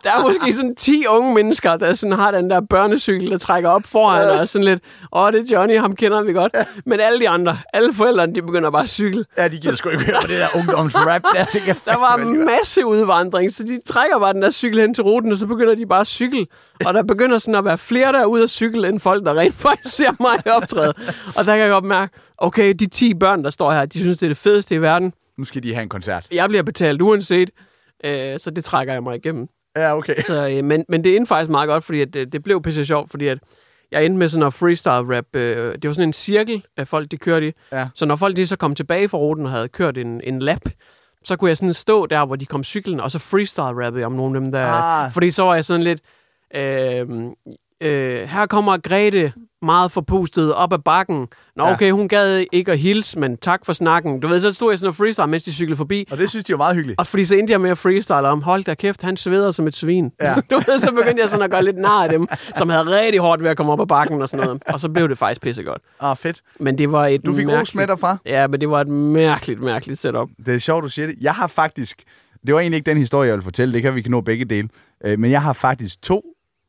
[0.04, 3.70] der er måske sådan 10 unge mennesker, der sådan har den der børnecykel, der trækker
[3.70, 4.80] op foran, og sådan lidt,
[5.14, 6.56] åh, det er Johnny, ham kender vi godt.
[6.86, 9.26] Men alle de andre, alle forældrene, de begynder bare at cykle.
[9.38, 11.46] Ja, de gider sgu ikke høre på det der ungdomsrap der.
[11.46, 12.28] Det kan Der var være.
[12.28, 15.76] masse udvandring, så de trækker bare den der cykel hen til ruten, og så begynder
[15.76, 16.46] de bare at cykle.
[16.86, 19.34] Og der begynder sådan at være flere, der er ude at cykle, end folk, der
[19.38, 20.94] rent faktisk ser mig optræde.
[21.36, 24.18] Og der kan jeg godt mærke, okay, de 10 børn, der står her, de synes,
[24.18, 25.14] det er det fedeste i verden.
[25.38, 26.28] Nu skal de have en koncert.
[26.32, 27.52] Jeg bliver betalt uanset,
[28.04, 29.48] øh, så det trækker jeg mig igennem.
[29.76, 30.22] Ja, okay.
[30.26, 32.86] Så, øh, men, men det endte faktisk meget godt, fordi at, øh, det blev pisse
[32.86, 33.38] sjovt, fordi at
[33.92, 35.36] jeg endte med sådan at freestyle rap.
[35.36, 37.52] Øh, det var sådan en cirkel af folk, de kørte i.
[37.72, 37.88] Ja.
[37.96, 40.62] Så når folk de så kom tilbage fra ruten og havde kørt en, en lap,
[41.24, 44.06] så kunne jeg sådan stå der, hvor de kom cyklen, og så freestyle rappede jeg
[44.06, 44.66] om nogle af dem der.
[44.66, 45.12] Ah.
[45.12, 46.02] Fordi så var jeg sådan lidt,
[46.56, 47.08] øh,
[47.82, 51.28] øh, her kommer Grete meget forpustet op ad bakken.
[51.56, 51.74] Nå, Ja.
[51.74, 54.20] okay, hun gad ikke at hilse, men tak for snakken.
[54.20, 56.08] Du ved, så stod jeg sådan og freestyle, mens de cyklede forbi.
[56.12, 57.00] Og det synes de var meget hyggeligt.
[57.00, 59.68] Og fordi så endte jeg med at freestyle om, hold da kæft, han sveder som
[59.68, 60.12] et svin.
[60.22, 60.34] Ja.
[60.52, 63.20] du ved, så begyndte jeg sådan at gøre lidt nar af dem, som havde rigtig
[63.22, 64.64] hårdt ved at komme op ad bakken og sådan noget.
[64.68, 65.82] Og så blev det faktisk pissegodt.
[66.00, 66.42] Ah, fedt.
[66.60, 68.18] Men det var et Du fik ros med derfra.
[68.26, 70.30] Ja, men det var et mærkeligt, mærkeligt setup.
[70.46, 71.16] Det er sjovt, du siger det.
[71.22, 72.04] Jeg har faktisk...
[72.48, 73.74] Det var egentlig ikke den historie, jeg ville fortælle.
[73.74, 74.70] Det kan vi nå begge dele.
[75.06, 76.22] Øh, Men jeg har faktisk to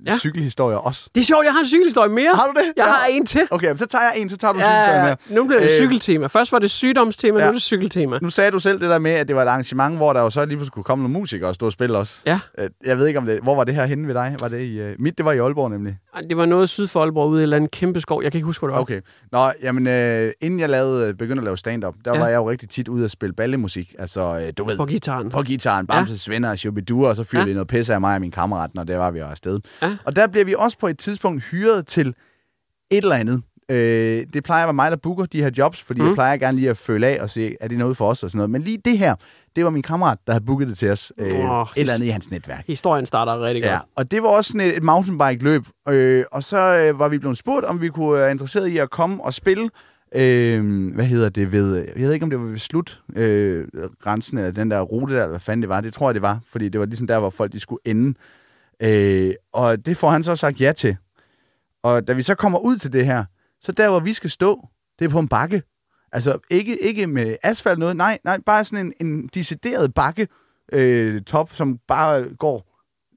[0.06, 0.18] Ja.
[0.18, 1.08] cykelhistorier også.
[1.14, 2.30] Det er sjovt, jeg har en cykelhistorie mere.
[2.34, 2.66] Har du det?
[2.76, 2.90] Jeg Ja.
[2.90, 3.40] har en til.
[3.50, 5.36] Okay, men så tager jeg en, så tager du en Ja, cykelhistorie ja, med.
[5.36, 6.26] nu bliver det Øh, cykeltema.
[6.26, 7.44] Først var det sygdomstema, ja.
[7.44, 8.18] nu er det cykeltema.
[8.22, 10.30] Nu sagde du selv det der med, at det var et arrangement, hvor der jo
[10.30, 12.20] så lige pludselig kunne komme nogle musikere og stå og spille også.
[12.26, 12.40] Ja.
[12.58, 13.40] Øh, Jeg ved ikke, om det...
[13.42, 14.36] Hvor var det her henne ved dig?
[14.40, 14.80] Var det i...
[14.80, 14.86] Uh...
[14.98, 15.96] Mit, det var i Aalborg nemlig.
[16.28, 18.22] Det var noget syd for Aalborg ude i en eller anden kæmpe skov.
[18.22, 18.80] Jeg kan ikke huske, hvor det var.
[18.80, 19.00] Okay.
[19.32, 22.20] Nå, jamen, øh, inden jeg lavede, øh, begyndte at lave stand-up, der Ja.
[22.20, 23.94] var jeg jo rigtig tit ude at spille ballemusik.
[23.98, 25.30] Altså, øh, du ved, På gitaren.
[25.30, 26.16] på gitaren, Bamse, ja.
[26.16, 27.52] Svend og Shubidua, og så fyrede Ja.
[27.54, 29.60] noget pisse af mig og min kammerat, når det var, vi var afsted.
[29.82, 29.91] Ja.
[30.05, 33.42] Og der bliver vi også på et tidspunkt hyret til et eller andet.
[33.70, 36.07] Øh, det plejer at være mig, der booker de her jobs, fordi mm.
[36.07, 38.31] jeg plejer gerne lige at føle af og se, er det noget for os og
[38.31, 38.50] sådan noget.
[38.50, 39.14] Men lige det her,
[39.57, 41.12] det var min kammerat, der havde booket det til os.
[41.18, 42.64] Øh, Åh, et eller andet i hans netværk.
[42.66, 43.83] Historien starter rigtig Ja, godt.
[43.96, 45.62] og det var også sådan et, et mountainbike-løb.
[45.88, 48.90] Øh, og så øh, var vi blevet spurgt, om vi kunne være interesseret i at
[48.90, 49.70] komme og spille,
[50.14, 53.64] øh, hvad hedder det, ved, jeg ved ikke, om det var ved slut, øh,
[54.02, 55.81] grænsen af den der rute der, eller hvad fanden det var.
[55.81, 58.14] Det tror jeg, det var, fordi det var ligesom der, hvor folk de skulle ende.
[58.83, 60.97] Øh, og det får han så sagt ja til.
[61.83, 63.25] Og da vi så kommer ud til det her,
[63.61, 64.68] så der, hvor vi skal stå,
[64.99, 65.62] det er på en bakke.
[66.12, 70.29] Altså ikke, ikke med asfalt noget, nej, nej, bare sådan en, en decideret bakke
[70.73, 72.68] øh, top, som bare går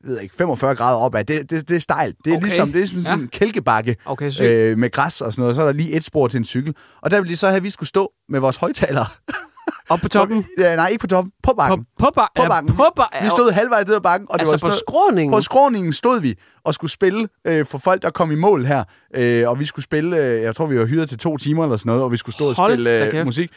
[0.08, 1.26] ved ikke, 45 grader opad.
[1.26, 2.16] Det, det, det er stejlt.
[2.26, 2.46] Det er Okay.
[2.46, 3.14] ligesom, det er sådan Ja.
[3.24, 4.46] en kælkebakke Okay, sygt.
[4.46, 5.56] øh, med græs og sådan noget.
[5.56, 6.76] Så er der lige et spor til en cykel.
[7.02, 9.06] Og der ville de så have, at vi skulle stå med vores højtalere.
[9.90, 10.46] Op på toppen.
[10.60, 11.32] ja, nej, ikke på toppen.
[11.44, 11.86] På På, bakken.
[12.00, 12.76] på, ba- På ja, bakken.
[12.76, 15.34] På ba- Vi stod halvvejs ned ad bakken, og det Altså var på noget- skråningen?
[15.38, 18.84] På skråningen stod vi og skulle spille øh, for folk, der kom i mål her.
[19.16, 21.78] Øh, og vi skulle spille, øh, jeg tror, vi var hyret til to timer eller
[21.78, 23.52] sådan noget, og vi skulle stå og Hold spille øh, musik.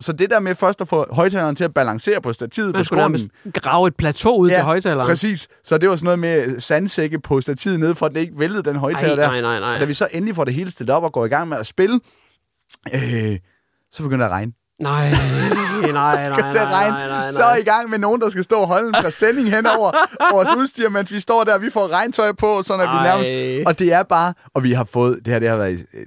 [0.00, 2.84] Så det der med først at få højtaleren til at balancere på stativet på Man
[2.84, 3.30] skulle skråningen.
[3.52, 5.06] grave et plateau ud til højtaleren.
[5.06, 5.48] præcis.
[5.64, 8.62] Så det var sådan noget med sandsække på stativet nede, for at det ikke væltede
[8.62, 9.26] den højtaler der.
[9.26, 9.74] nej, nej, nej.
[9.74, 11.56] Og da vi så endelig får det hele stillet op og går i gang med
[11.56, 12.00] at spille,
[12.94, 13.38] øh,
[13.92, 14.52] så begynder det at regne.
[14.80, 15.10] Nej,
[15.92, 17.32] nej, nej, nej, nej, regn, nej, nej.
[17.32, 19.90] så er I gang med nogen, der skal stå og holde en præsending hen over
[20.32, 23.66] vores udstyr, mens vi står der, vi får regntøj på, sådan at vi nærmest...
[23.66, 24.34] Og det er bare...
[24.54, 25.18] Og vi har fået...
[25.24, 26.06] Det her det har været øh,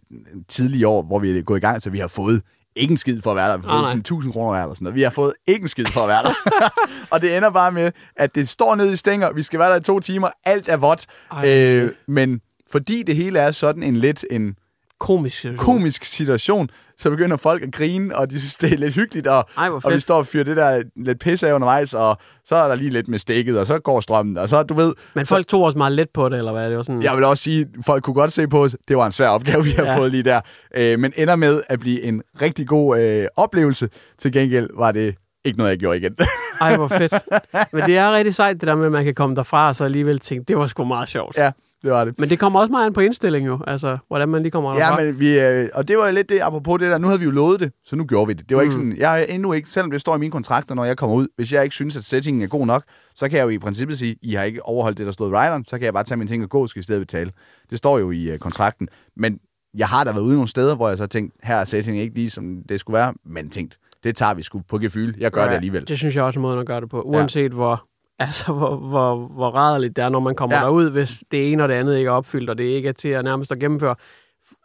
[0.49, 2.41] tidlige år, hvor vi er gået i gang, så vi har fået
[2.75, 3.57] ikke en skid for at være der.
[3.57, 3.89] Vi har Nej, fået nej.
[3.89, 4.95] sådan 1000 kroner hver eller sådan noget.
[4.95, 6.33] Vi har fået ikke en skid for at være der.
[7.11, 9.33] og det ender bare med, at det står nede i stænger.
[9.33, 10.27] Vi skal være der i to timer.
[10.45, 11.05] Alt er vådt.
[11.45, 14.55] Øh, men fordi det hele er sådan en lidt en
[14.99, 15.65] Komisk situation.
[15.65, 19.45] komisk situation, så begynder folk at grine, og de synes, det er lidt hyggeligt, og,
[19.57, 22.67] Ej, og vi står og fyrer det der lidt pis af undervejs, og så er
[22.67, 24.93] der lige lidt med stikket, og så går strømmen, og så, du ved...
[25.13, 26.69] Men folk tog også meget let på det, eller hvad?
[26.69, 27.03] Det var sådan...
[27.03, 29.63] Jeg vil også sige, folk kunne godt se på os, det var en svær opgave,
[29.63, 29.97] vi har ja.
[29.97, 30.41] fået lige der,
[30.75, 33.89] øh, men ender med at blive en rigtig god øh, oplevelse.
[34.19, 35.15] Til gengæld var det
[35.45, 36.15] ikke noget, jeg gjorde igen.
[36.61, 37.13] Ej, hvor fedt.
[37.73, 39.83] Men det er rigtig sejt, det der med, at man kan komme derfra, og så
[39.83, 41.37] alligevel tænke, det var sgu meget sjovt.
[41.37, 41.51] ja,
[41.85, 42.19] Det var det.
[42.19, 44.97] Men det kommer også meget an på indstilling jo, altså hvordan man lige kommer Ja,
[44.97, 47.31] men vi, øh, og det var lidt det, apropos det der, nu havde vi jo
[47.31, 48.49] lovet det, så nu gjorde vi det.
[48.49, 48.65] Det var mm.
[48.65, 51.15] ikke sådan, jeg er endnu ikke, selvom det står i mine kontrakter, når jeg kommer
[51.15, 52.83] ud, hvis jeg ikke synes, at settingen er god nok,
[53.15, 55.33] så kan jeg jo i princippet sige, I har ikke overholdt det, der stod i
[55.33, 57.31] rideren, så kan jeg bare tage mine ting og gå, skal i stedet betale.
[57.69, 58.87] Det står jo i uh, kontrakten.
[59.17, 59.39] Men
[59.77, 62.03] jeg har da været ude nogle steder, hvor jeg så har tænkt, her er settingen
[62.03, 65.13] ikke lige, som det skulle være, men tænkt, det tager vi sgu på gefyl.
[65.17, 65.87] Jeg gør Ja, det alligevel.
[65.87, 67.01] Det synes jeg også er måden at gøre det på.
[67.01, 67.85] Uanset hvor,
[68.19, 70.61] altså, hvor, hvor, hvor rædeligt det er, når man kommer Ja.
[70.61, 73.09] derud, hvis det ene og det andet ikke er opfyldt, og det ikke er til
[73.09, 73.95] at nærmest at gennemføre.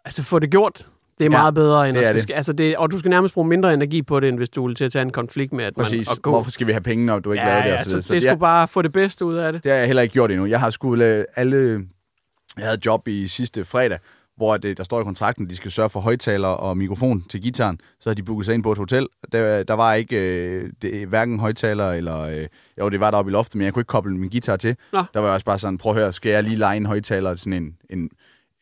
[0.04, 0.86] Altså, få det gjort.
[1.18, 2.22] Det er Ja, meget bedre, end det at det.
[2.22, 4.66] skal, altså det, og du skal nærmest bruge mindre energi på det, end hvis du
[4.66, 6.08] vil til at tage en konflikt med, at Præcis.
[6.08, 6.30] man, at gå.
[6.30, 7.68] Hvorfor skal vi have penge, når du ikke ja, lavede det?
[7.70, 9.64] ja, og så, så, det er jeg- sgu bare få det bedste ud af det.
[9.64, 10.46] Det har jeg heller ikke gjort endnu.
[10.46, 11.86] Jeg har skulle øh, alle...
[12.58, 13.98] Jeg havde job i sidste fredag,
[14.40, 17.42] hvor det, der står i kontrakten, at de skal sørge for højtaler og mikrofon til
[17.42, 17.80] gitaren.
[18.00, 19.08] Så havde de booket sig ind på et hotel.
[19.32, 22.20] Der, der var ikke øh, det, hverken højtaler eller...
[22.20, 22.46] Øh,
[22.80, 24.76] jo, det var deroppe i loftet, men jeg kunne ikke koble min guitar til.
[24.92, 25.04] Nå.
[25.14, 27.36] Der var jeg også bare sådan, prøv at høre, skal jeg lige lege en højtaler
[27.36, 28.10] sådan en, en,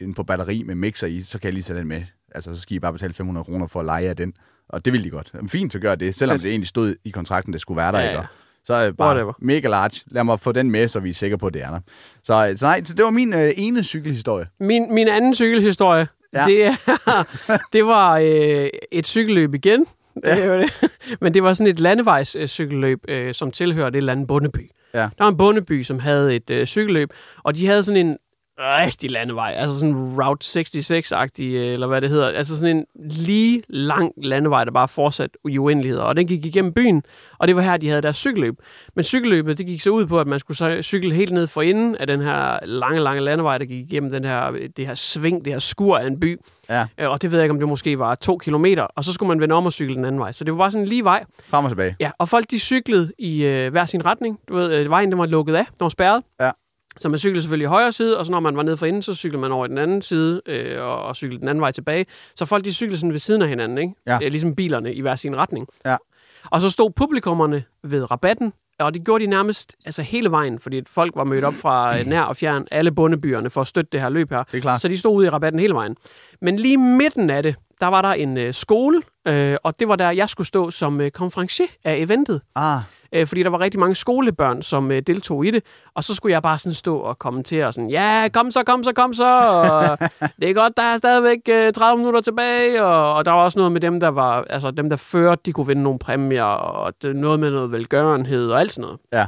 [0.01, 2.03] en på batteri med mixer i, så kan jeg lige tage den med.
[2.35, 4.33] Altså, så skal I bare betale 500 kroner for at lege af den.
[4.69, 5.33] Og det ville de godt.
[5.49, 8.01] Fint, så gør det, selvom det egentlig stod i kontrakten, det skulle være der.
[8.01, 8.27] Ja, Ja, ja.
[8.69, 9.33] Så er bare Whatever.
[9.39, 10.01] mega large.
[10.07, 11.81] Lad mig få den med, så vi er sikre på, at det er der.
[12.25, 14.47] Så, så nej, så det var min øh, ene cykelhistorie.
[14.61, 16.45] Min, min anden cykelhistorie, Ja.
[16.47, 16.75] det, er,
[17.73, 19.87] det var øh, et cykelløb igen.
[20.25, 20.43] Ja.
[20.43, 20.73] Det var det.
[21.21, 24.71] Men det var sådan et landevejscykelløb, øh, som tilhører det eller andet bondeby.
[24.95, 24.99] Ja.
[25.01, 27.11] Der var en bondeby, som havde et øh, cykelløb,
[27.45, 28.17] og de havde sådan en
[28.59, 33.63] rigtig landevej, altså sådan Route 66-agtig, øh, eller hvad det hedder, altså sådan en lige
[33.69, 37.03] lang landevej, der bare fortsat i uendeligheder, og den gik igennem byen,
[37.39, 38.55] og det var her, de havde deres cykelløb.
[38.95, 41.63] Men cykelløbet, det gik så ud på, at man skulle så cykle helt ned for
[41.63, 45.45] enden af den her lange, lange landevej, der gik igennem den her, det her sving,
[45.45, 46.39] det her skur af en by,
[46.71, 49.13] Ja, Øh, og det ved jeg ikke, om det måske var to kilometer, og så
[49.13, 50.33] skulle man vende om og cykle den anden vej.
[50.33, 51.25] Så det var bare sådan en lige vej.
[51.51, 51.97] frem og tilbage.
[52.01, 54.39] Ja, og folk de cyklede i øh, hver sin retning.
[54.49, 56.23] Du ved, øh, vejen den var lukket af, den var spærret.
[56.41, 56.51] Ja.
[56.99, 59.03] Så man cyklede selvfølgelig i højre side, og så når man var nede for enden,
[59.03, 61.73] så cyklede man over i den anden side, øh, og, og cyklede den anden vej
[61.73, 62.07] tilbage.
[62.37, 63.95] Så folk de cyklede sådan ved siden af hinanden, ikke?
[64.07, 64.19] Ja.
[64.23, 65.67] Er ligesom bilerne i hver sin retning.
[65.87, 65.97] Ja.
[66.45, 70.83] Og så stod publikummerne ved rabatten, og det gjorde de nærmest altså hele vejen, fordi
[70.87, 74.01] folk var mødt op fra øh, nær og fjern, alle bondebyerne, for at støtte det
[74.01, 74.43] her løb her.
[74.43, 74.81] Det er klart.
[74.81, 75.97] Så de stod ude i rabatten hele vejen.
[76.41, 79.97] Men lige midten af det, der var der en øh, skole, øh, og det var
[79.97, 82.41] der, jeg skulle stå som øh, konferencier af eventet.
[82.57, 82.81] Ah,
[83.13, 85.63] Øh, fordi der var rigtig mange skolebørn, som øh, deltog i det.
[85.95, 88.93] Og så skulle jeg bare sådan stå og kommentere sådan, ja, kom så, kom så,
[88.93, 89.39] kom så.
[89.41, 89.99] Og,
[90.41, 92.85] det er godt, der er stadigvæk øh, 30 minutter tilbage.
[92.85, 95.53] Og, og der var også noget med dem, der var, altså dem, der førte, de
[95.53, 96.43] kunne vinde nogle præmier.
[96.43, 98.99] Og det, noget med noget velgørenhed og alt sådan noget.
[99.13, 99.27] ja.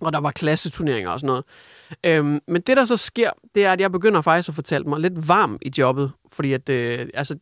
[0.00, 1.44] Og der var klasseturneringer og sådan noget.
[2.04, 5.00] Øhm, men det, der så sker, det er, at jeg begynder faktisk at fortælle mig
[5.00, 6.12] lidt varm i jobbet.
[6.32, 7.36] Fordi at, øh, altså,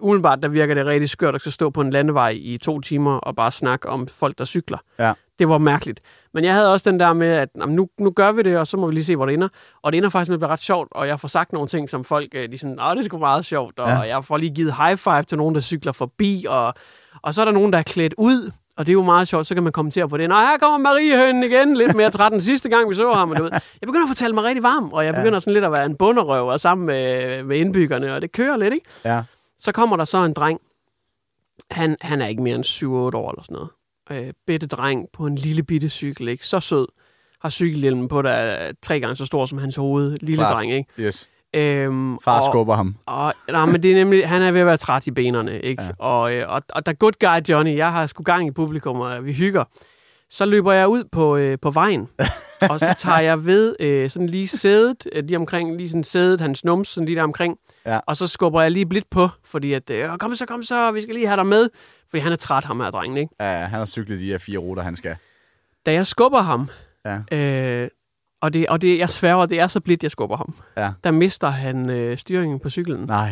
[0.00, 3.16] umiddelbart, der virker det rigtig skørt at skal stå på en landevej i to timer
[3.16, 4.78] og bare snakke om folk, der cykler.
[4.98, 5.12] Ja.
[5.38, 6.00] Det var mærkeligt.
[6.34, 8.66] Men jeg havde også den der med, at jamen, nu, nu gør vi det, og
[8.66, 9.48] så må vi lige se, hvor det ender.
[9.82, 11.90] Og det ender faktisk med at blive ret sjovt, og jeg får sagt nogle ting,
[11.90, 13.98] som folk, øh, de sådan, åh, det er sgu meget sjovt, og Ja.
[14.00, 16.74] jeg får lige givet high five til nogen, der cykler forbi, og,
[17.22, 19.46] og så er der nogen, der er klædt ud, og det er jo meget sjovt,
[19.46, 20.28] så kan man kommentere på det.
[20.28, 23.30] Nå, her kommer Mariehønen igen, lidt mere træt den sidste gang, vi så ham.
[23.30, 23.50] Og du ved.
[23.52, 25.96] Jeg begynder at fortælle mig rigtig varm, og jeg begynder sådan lidt at være en
[25.96, 28.86] bunderøv og sammen med, med indbyggerne, og det kører lidt, ikke?
[29.04, 29.22] Ja.
[29.58, 30.60] Så kommer der så en dreng.
[31.70, 33.70] Han, han er ikke mere end 7-8 år eller sådan noget.
[34.26, 36.46] Øh, bitte dreng på en lille bitte cykel, ikke?
[36.46, 36.86] Så sød.
[37.40, 40.16] Har cykelhjelmen på, der er tre gange så stor som hans hoved.
[40.20, 40.56] Lille Klart.
[40.56, 40.90] dreng, ikke?
[41.02, 41.28] Yes.
[41.56, 42.96] Øhm, Far og- skubber ham.
[43.06, 45.82] og, nej, men det er nemlig, han er ved at være træt i benene, ikke?
[45.82, 45.90] Ja.
[45.98, 49.24] Og, øh, og, og der good guy Johnny, jeg har sgu gang i publikum, og
[49.24, 49.64] vi hygger.
[50.30, 52.08] Så løber jeg ud på, øh, på vejen,
[52.70, 56.40] og så tager jeg ved øh, sådan lige sædet, øh, lige omkring, lige sådan sædet,
[56.40, 57.56] hans nums, sådan lige der omkring.
[57.86, 58.00] Ja.
[58.06, 61.02] Og så skubber jeg lige blidt på, fordi at, øh, kom så, kom så, vi
[61.02, 61.68] skal lige have dig med.
[62.10, 63.34] Fordi han er træt, ham her drengen, ikke?
[63.40, 65.16] Ja, han har cyklet de her fire ruter, han skal.
[65.86, 66.68] Da jeg skubber ham,
[67.06, 67.38] Ja.
[67.82, 67.88] øh,
[68.42, 70.92] og, det, og det, jeg sværger, det er så blidt, jeg skubber ham, Ja.
[71.04, 73.00] der mister han øh, styringen på cyklen.
[73.00, 73.30] Nej.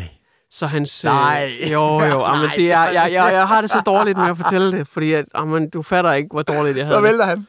[0.51, 1.05] Så hans...
[1.05, 1.51] Nej.
[1.65, 2.25] Øh, jo, jo.
[2.25, 4.89] Amen, Nej, det er, jeg, jeg, jeg har det så dårligt med at fortælle det,
[4.89, 7.11] fordi at, amen, du fatter ikke, hvor dårligt jeg Så havde det.
[7.11, 7.47] vælter han.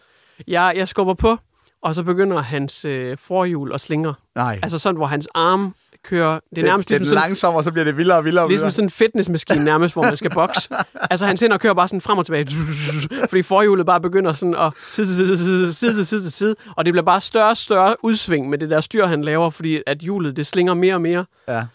[0.47, 1.38] Jeg, jeg skubber på,
[1.84, 4.13] og så begynder hans øh, forhjul at slingre.
[4.36, 4.59] Nej.
[4.63, 6.39] Altså sådan, hvor hans arm kører...
[6.49, 8.25] Det er nærmest det, det ligesom er sådan, langsomt, og så bliver det vildere og
[8.25, 8.47] vildere.
[8.47, 10.69] ligesom sådan en fitnessmaskine nærmest, hvor man skal bokse.
[11.11, 12.47] altså hans hænder kører bare sådan frem og tilbage,
[13.29, 16.93] fordi forhjulet bare begynder sådan at side til side, side, side, side side, og det
[16.93, 20.36] bliver bare større og større udsving med det der styr, han laver, fordi at hjulet
[20.36, 21.65] det slinger mere og mere, Ja.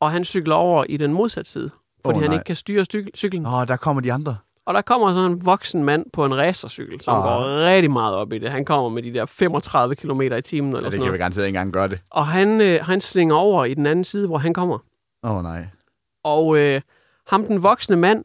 [0.00, 1.70] og han cykler over i den modsatte side,
[2.04, 2.84] fordi Åh, han ikke kan styre
[3.16, 3.46] cyklen.
[3.46, 4.36] Åh, der kommer de andre.
[4.70, 7.22] Og der kommer sådan en voksen mand på en racercykel, som oh.
[7.22, 8.50] går rigtig meget op i det.
[8.50, 10.98] Han kommer med de der 35 km i timen eller Ja, det sådan kan vi
[10.98, 11.18] noget.
[11.18, 11.98] garanteret ikke engang gøre det.
[12.10, 14.78] Og han, øh, han slinger over i den anden side, hvor han kommer.
[15.24, 15.66] Åh, oh, nej.
[16.24, 16.80] Og øh,
[17.26, 18.24] ham, den voksne mand,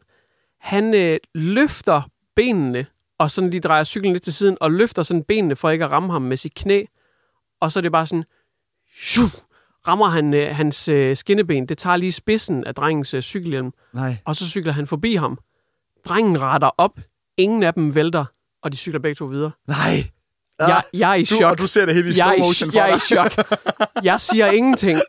[0.60, 2.02] han øh, løfter
[2.36, 2.86] benene,
[3.18, 5.90] og sådan lige drejer cyklen lidt til siden, og løfter sådan benene for ikke at
[5.90, 6.84] ramme ham med sit knæ.
[7.60, 8.24] Og så er det bare sådan,
[9.00, 9.26] shoo,
[9.88, 11.66] rammer han øh, hans øh, skinneben.
[11.66, 14.16] Det tager lige spidsen af drengens øh, cykelhjelm, Nej.
[14.24, 15.38] og så cykler han forbi ham.
[16.08, 16.98] Drengen retter op.
[17.38, 18.24] Ingen af dem vælter,
[18.62, 19.50] og de cykler begge to videre.
[19.68, 20.04] Nej.
[20.58, 21.50] Jeg, jeg er i du, chok.
[21.50, 23.32] Og du ser det hele i jeg, slow motion for jeg er i chok.
[24.02, 25.00] Jeg siger ingenting.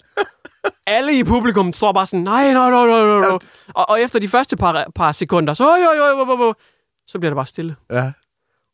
[0.87, 3.39] Alle i publikum står bare sådan, nej, nej, nej, nej, nej.
[3.73, 6.53] Og, og efter de første par, par sekunder, så, oj, oj, oj, oj, oj,
[7.07, 7.75] så bliver det bare stille.
[7.91, 8.11] Ja.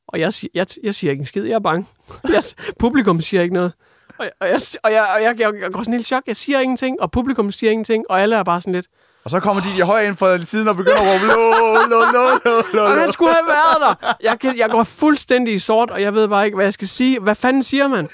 [0.07, 1.87] Og jeg, jeg, jeg siger ikke en skid, jeg er bange.
[2.23, 2.43] Jeg,
[2.79, 3.73] publikum siger ikke noget.
[4.17, 6.23] Og, jeg, og, jeg, og, jeg, og jeg, jeg, jeg går sådan helt chok.
[6.27, 8.87] Jeg siger ingenting, og publikum siger ingenting, og alle er bare sådan lidt.
[9.25, 11.51] Og så kommer de høje ind fra siden og begynder at råbe, lo,
[11.95, 12.99] lo, lo, lo, lo, Og lo.
[12.99, 14.13] han skulle have været der.
[14.23, 16.87] Jeg, kan, jeg går fuldstændig i sort, og jeg ved bare ikke, hvad jeg skal
[16.87, 17.19] sige.
[17.19, 18.09] Hvad fanden siger man?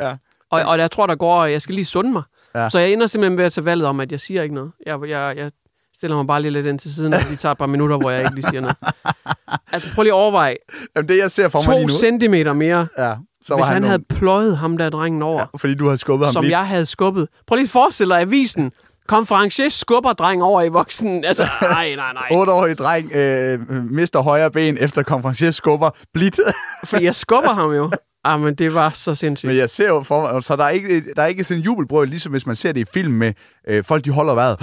[0.00, 0.16] Ja.
[0.50, 2.22] Og, og jeg tror, der går, jeg skal lige sunde mig.
[2.54, 2.70] Ja.
[2.70, 4.72] Så jeg ender simpelthen ved at tage valget om, at jeg siger ikke noget.
[4.86, 5.50] Jeg, jeg, jeg
[5.96, 8.10] stiller mig bare lige lidt ind til siden, og de tager et par minutter, hvor
[8.10, 8.76] jeg ikke lige siger noget.
[9.72, 10.56] Altså prøv lige at overveje.
[10.96, 11.98] Jamen, det jeg ser for mig lige To nu.
[11.98, 15.74] centimeter mere, Ja, så hvis han, nogle- havde pløjet ham der drengen over, Ja, fordi
[15.74, 16.50] du havde skubbet ham som lidt.
[16.50, 17.28] jeg havde skubbet.
[17.46, 18.72] Prøv lige at forestille dig avisen.
[19.08, 21.24] Konferencier skubber dreng over i voksen.
[21.24, 22.28] Altså, nej, nej, nej.
[22.44, 26.40] 8-årig dreng øh, mister højre ben efter konferencier skubber blidt.
[26.90, 27.90] Fordi jeg skubber ham jo.
[28.26, 29.48] Ah, men det var så sindssygt.
[29.48, 31.64] Men jeg ser jo for mig, så der er ikke, der er ikke sådan en
[31.64, 33.32] jubelbrøl, ligesom hvis man ser det i film med
[33.68, 34.60] øh, folk, de holder vejret.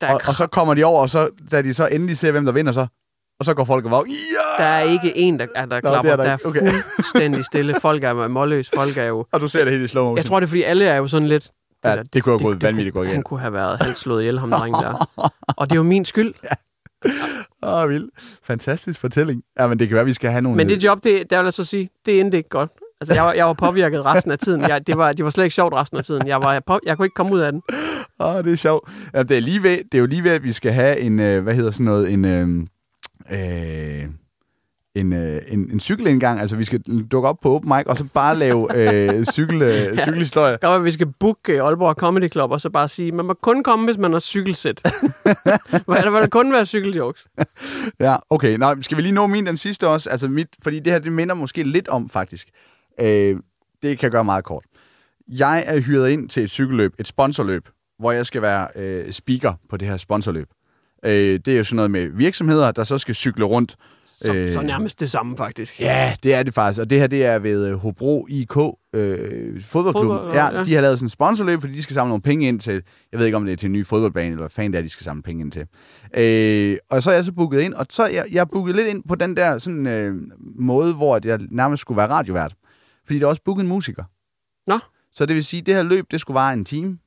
[0.00, 2.32] Der er, Og, og, så kommer de over, og så, da de så endelig ser,
[2.32, 2.86] hvem der vinder, så,
[3.40, 4.62] og så går folk og var, ja!
[4.64, 6.12] der er ikke en, der, er, der Nå, klapper.
[6.12, 6.38] er der der er.
[6.44, 6.72] Okay.
[6.94, 7.74] fuldstændig stille.
[7.80, 8.70] Folk er målløse.
[8.74, 9.26] Folk er jo...
[9.32, 10.16] Og du ser det helt i slow motion.
[10.16, 11.50] Jeg tror, det er, fordi alle er jo sådan lidt...
[11.84, 13.22] ja, der- det kunne have gået vanvittigt godt Han igen.
[13.22, 15.08] kunne have været halvt slået ihjel, ham dreng der.
[15.58, 16.34] Og det er jo min skyld.
[17.62, 18.10] Åh, oh, vildt.
[18.44, 19.42] Fantastisk fortælling.
[19.58, 20.56] Ja, men det kan være, vi skal have nogle...
[20.56, 22.70] Men det job, det, der vil jeg så sige, det endte ikke godt.
[23.00, 24.60] Altså, jeg var, jeg var påvirket resten af tiden.
[24.60, 26.26] Jeg, det, var, det var slet ikke sjovt resten af tiden.
[26.26, 27.62] Jeg, var, jeg, på, jeg kunne ikke komme ud af den.
[28.20, 28.90] Åh, oh, det er sjovt.
[29.14, 31.20] Ja, det, er lige ved, det er jo lige ved, at vi skal have en,
[31.20, 32.48] øh, hvad hedder sådan noget, en, øh,
[33.30, 34.08] øh,
[35.00, 36.40] en, øh, en, en cykelindgang.
[36.40, 36.80] Altså, vi skal
[37.12, 40.50] dukke op på open mic, og så bare lave øh, cykel, øh, cykelhistorier.
[40.50, 43.12] Det kan være, at vi skal booke øh, Aalborg Comedy Club, og så bare sige,
[43.12, 44.82] man må kun komme, hvis man har cykelsæt.
[45.84, 47.26] Hvor der vil kun være cykeljokes.
[48.00, 48.56] Ja, okay.
[48.56, 50.10] Nå, skal vi lige nå min den sidste også?
[50.10, 52.48] Altså mit, fordi det her, det minder måske lidt om, faktisk.
[53.00, 53.06] Øh,
[53.82, 54.64] det kan jeg gøre meget kort.
[55.28, 57.68] Jeg er hyret ind til et cykelløb, et sponsorløb,
[57.98, 60.48] hvor jeg skal være øh, speaker på det her sponsorløb.
[61.04, 63.76] Øh, det er jo sådan noget med virksomheder, der så skal cykle rundt.
[64.22, 65.80] Så, øh, så nærmest det samme, faktisk.
[65.80, 66.80] Ja, det er det faktisk.
[66.80, 69.92] Og det her, det er ved øh, Hobro IK, øh, fodboldklubben.
[69.92, 70.64] Fodbold, ja, ja.
[70.64, 73.18] de har lavet sådan en sponsorløb, fordi de skal samle nogle penge ind til, jeg
[73.18, 74.88] ved ikke om det er til en ny fodboldbane, eller hvad fanden det er, de
[74.88, 75.66] skal samle penge ind til.
[76.16, 78.74] Øh, og så er jeg så booket ind, og så er jeg, jeg er booket
[78.74, 80.14] lidt ind på den der sådan, øh,
[80.56, 82.54] måde, hvor at jeg nærmest skulle være radiovært.
[83.06, 84.04] Fordi der er også booket en musiker.
[84.66, 84.78] Nå.
[85.12, 86.98] Så det vil sige, at det her løb, det skulle vare en time,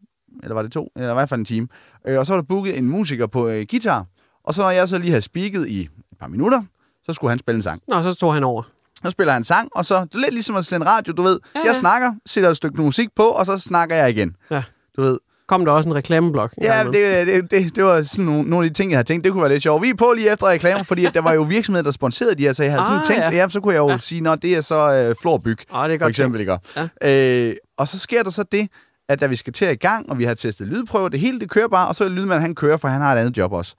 [0.43, 1.67] eller var det to, eller i hvert fald en time.
[2.07, 4.05] Øh, og så var der booket en musiker på øh, guitar,
[4.43, 6.61] og så når jeg så lige havde speaket i et par minutter,
[7.05, 7.81] så skulle han spille en sang.
[7.87, 8.63] Nå, så tog han over.
[9.05, 11.21] Så spiller han en sang, og så det er lidt ligesom at sende radio, du
[11.21, 11.39] ved.
[11.55, 11.65] Ja, Ja.
[11.65, 14.35] Jeg snakker, sætter et stykke musik på, og så snakker jeg igen.
[14.51, 14.63] Ja.
[14.97, 15.19] Du ved.
[15.47, 16.53] Kom der også en reklameblok?
[16.63, 19.23] Ja, det, det, det, det var sådan nogle, nogle af de ting, jeg havde tænkt,
[19.23, 19.81] det kunne være lidt sjovt.
[19.81, 22.43] Vi er på lige efter reklamer, fordi at der var jo virksomheder, der sponserede de
[22.43, 23.29] her, så jeg havde sådan Ah, tænkt, ja.
[23.31, 23.49] ja.
[23.49, 23.97] så kunne jeg jo ja.
[24.01, 26.57] Sige, nå, det er så øh, Florbyg, Ah, det er for godt eksempel, ikke?
[27.03, 27.47] Ja.
[27.49, 28.67] Øh, og så sker der så det,
[29.09, 31.49] at da vi skal til i gang, og vi har testet lydprøver, det hele det
[31.49, 33.75] kører bare, og så er lydmanden, han kører, for han har et andet job også.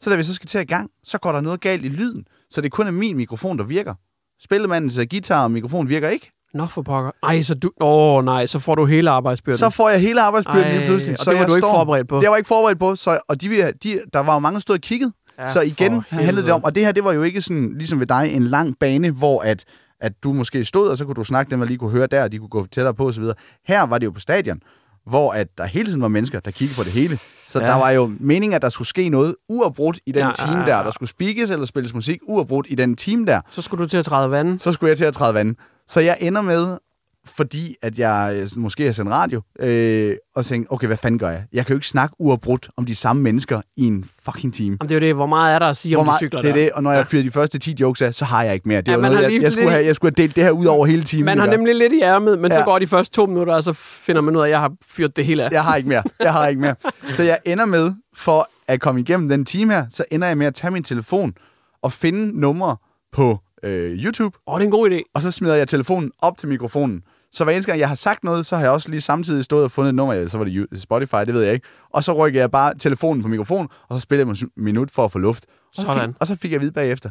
[0.00, 1.88] Så da vi så skal til at i gang, så går der noget galt i
[1.88, 3.94] lyden, så det kun er min mikrofon, der virker.
[4.40, 6.30] Spillemandens øh, guitar og mikrofon virker ikke.
[6.54, 7.10] Nå for pokker.
[7.22, 7.70] Ej, så du...
[7.80, 9.58] Åh, oh, nej, så får du hele arbejdsbyrden.
[9.58, 11.12] Så får jeg hele arbejdsbyrden Ej, lige pludselig.
[11.12, 12.16] og så det var jeg du ikke står, forberedt på.
[12.16, 14.60] Det var jeg ikke forberedt på, så, og de, de, der var jo mange, der
[14.60, 15.12] stod og kiggede.
[15.38, 18.00] Ja, så igen handlede det om, og det her, det var jo ikke sådan, ligesom
[18.00, 19.64] ved dig, en lang bane, hvor at,
[20.00, 22.22] at du måske stod, og så kunne du snakke dem, og lige kunne høre der,
[22.22, 23.24] og de kunne gå tættere på osv.
[23.66, 24.60] Her var det jo på stadion,
[25.08, 27.18] hvor at der hele tiden var mennesker, der kiggede på det hele.
[27.46, 27.66] Så ja.
[27.66, 30.46] Der var jo meningen, at der skulle ske noget uafbrudt i den Ja, ja, ja,
[30.46, 30.82] time ja, der.
[30.84, 33.40] Der skulle speakes eller spilles musik uafbrudt i den time der.
[33.50, 34.62] Så skulle du til at træde vandet.
[34.62, 35.56] Så skulle jeg til at træde vand.
[35.88, 36.78] Så jeg ender med,
[37.36, 41.28] fordi at jeg øh, måske har sendt radio, øh, og tænkte, okay, hvad fanden gør
[41.30, 41.44] jeg?
[41.52, 44.76] Jeg kan jo ikke snakke uafbrudt om de samme mennesker i en fucking time.
[44.80, 46.18] Jamen, det er jo det, hvor meget er der at sige Hvor om de meget,
[46.18, 46.60] cykler det er der?
[46.62, 48.80] det, og når jeg fyrer de første 10 jokes af, så har jeg ikke mere.
[48.80, 50.50] Det er Ja, man noget, jeg, jeg, skulle have, jeg skulle have delt det her
[50.50, 51.24] ud over hele timen.
[51.24, 52.52] Man har nemlig lidt i ærmet, men.
[52.52, 52.58] Ja.
[52.58, 54.72] så går de første to minutter, og så finder man ud af, at jeg har
[54.88, 55.50] fyret det hele af.
[55.52, 56.02] Jeg har ikke mere.
[56.20, 56.74] Jeg har ikke mere.
[57.08, 60.46] Så jeg ender med, for at komme igennem den time her, så ender jeg med
[60.46, 61.32] at tage min telefon
[61.82, 62.76] og finde numre
[63.12, 65.10] på øh, YouTube, Åh, oh, det er en god idé.
[65.14, 67.02] og så smider jeg telefonen op til mikrofonen.
[67.32, 69.64] Så hver eneste gang, jeg har sagt noget, så har jeg også lige samtidig stået
[69.64, 71.66] og fundet et nummer, så var det Spotify, det ved jeg ikke.
[71.94, 75.04] Og så rykker jeg bare telefonen på mikrofonen, og så spiller jeg en minut for
[75.04, 75.46] at få luft.
[75.48, 76.08] Og så, Sådan.
[76.08, 77.10] fik, og så fik jeg at vide bagefter.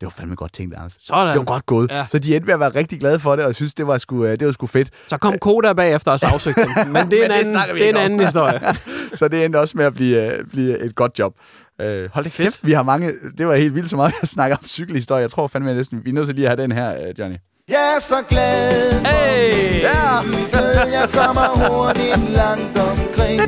[0.00, 0.96] Det var fandme godt tænkt, Anders.
[1.00, 1.28] Sådan.
[1.28, 1.90] Det var godt gået.
[1.90, 2.06] Ja.
[2.08, 4.24] Så de endte med at være rigtig glade for det, og synes, det var sgu,
[4.24, 4.90] øh, det var sgu fedt.
[5.08, 6.92] Så kom Koda bagefter og sagsøgte dem.
[6.96, 8.60] Men det er en anden, det er en anden historie.
[9.18, 11.34] så det endte også med at blive, øh, blive et godt job.
[11.80, 13.12] Øh, hold da kæft, vi har mange...
[13.38, 15.20] Det var helt vildt så meget, jeg snakker om cykelhistorie.
[15.20, 17.14] Jeg tror fandme, jeg næsten, vi er nødt til lige at have den her, øh,
[17.18, 17.36] Johnny.
[17.68, 19.80] Jeg er så glad for Hey!
[19.80, 20.22] Ja!
[20.22, 20.92] cykel.
[20.92, 23.40] Jeg kommer hurtigt langt omkring.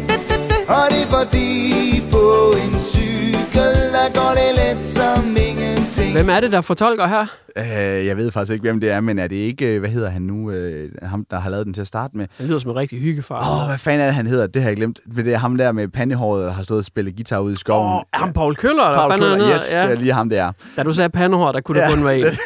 [0.69, 5.46] Og det er fordi på en cykel, der går det let som.
[6.17, 7.27] Hvem er det, der fortolker her?
[7.59, 10.09] Øh, jeg ved faktisk ikke, hvem det er, men er det ikke, øh, hvad hedder
[10.09, 12.27] han nu, øh, ham, der har lavet den til at starte med?
[12.37, 13.41] Han lyder som en rigtig hyggefar.
[13.41, 14.47] Åh, oh, hvad fanden er det, han hedder?
[14.47, 15.01] Det har jeg glemt.
[15.17, 17.93] Det er ham der med pandehåret, der har stået og spillet guitar ude i skoven.
[17.93, 19.87] Åh, er ham Paul Køller, eller Paul Køller, han yes, hedder?
[19.87, 20.53] det er lige ham, det er.
[20.77, 21.95] Da du sagde pandehår, der kunne det Ja.
[21.95, 22.25] kun være en.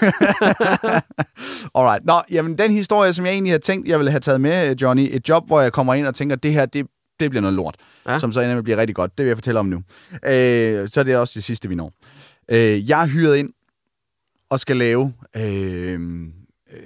[1.79, 2.05] Alright.
[2.07, 5.09] Nå, jamen den historie, som jeg egentlig havde tænkt, jeg ville have taget med, Johnny,
[5.13, 6.87] et job, hvor jeg kommer ind og tænker, det her, det,
[7.21, 7.75] det bliver noget lort,
[8.07, 8.13] Ja.
[8.13, 8.19] ja.
[8.19, 9.19] som så ender med at blive rigtig godt.
[9.19, 9.77] Det vil jeg fortælle om nu.
[10.13, 11.93] Øh, så er det også det sidste, vi når.
[12.53, 13.51] Øh, jeg er hyret ind
[14.51, 16.01] og skal lave øh,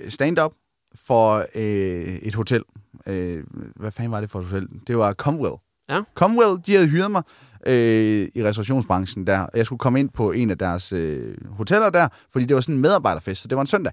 [0.09, 0.53] stand-up
[0.95, 2.63] for øh, et hotel.
[3.07, 3.45] Øh,
[3.77, 4.69] hvad fanden var det for et hotel?
[4.87, 5.55] Det var Comwell.
[5.89, 6.01] Ja.
[6.15, 7.23] Comwell, de havde hyret mig
[7.67, 9.47] øh, i restaurationsbranchen der.
[9.55, 12.75] Jeg skulle komme ind på en af deres øh, hoteller der, fordi det var sådan
[12.75, 13.93] en medarbejderfest, så det var en søndag.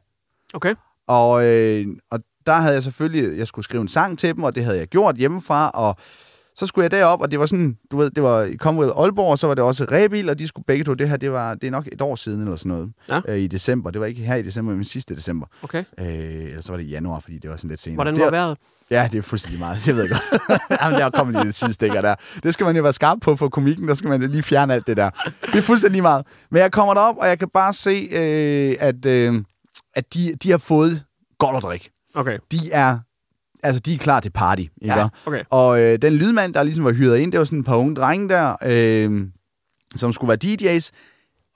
[0.53, 0.75] Okay.
[1.07, 4.55] Og, øh, og der havde jeg selvfølgelig, jeg skulle skrive en sang til dem, og
[4.55, 5.95] det havde jeg gjort hjemmefra, og
[6.61, 9.31] så skulle jeg derop, og det var sådan, du ved, det var i Commonwealth Aalborg,
[9.31, 11.53] og så var det også Rebil, og de skulle begge to, det her, det var,
[11.53, 13.21] det er nok et år siden eller sådan noget, Ja.
[13.27, 13.91] øh, i december.
[13.91, 15.47] Det var ikke her i december, men sidste december.
[15.63, 15.83] Okay.
[15.99, 17.95] Øh, eller så var det i januar, fordi det var sådan lidt senere.
[17.95, 18.57] Hvordan det, var vejret?
[18.91, 19.85] Ja, det er fuldstændig meget.
[19.85, 20.61] Det ved jeg godt.
[20.81, 22.15] Jamen, der kommer lige lidt sidestikker der.
[22.43, 23.87] Det skal man jo være skarp på for komikken.
[23.87, 25.09] Der skal man lige fjerne alt det der.
[25.41, 26.25] Det er fuldstændig meget.
[26.51, 29.43] Men jeg kommer derop, og jeg kan bare se, øh, at, øh,
[29.95, 31.03] at de, de har fået
[31.39, 31.89] godt at drikke.
[32.15, 32.37] Okay.
[32.51, 32.99] De er,
[33.63, 34.61] altså, de er klar til party.
[34.61, 34.73] Ikke?
[34.81, 35.43] Ja, okay.
[35.49, 37.95] Og øh, den lydmand, der ligesom var hyret ind, det var sådan et par unge
[37.95, 39.27] drenge der, øh,
[39.95, 40.37] som skulle være
[40.77, 40.89] DJ's.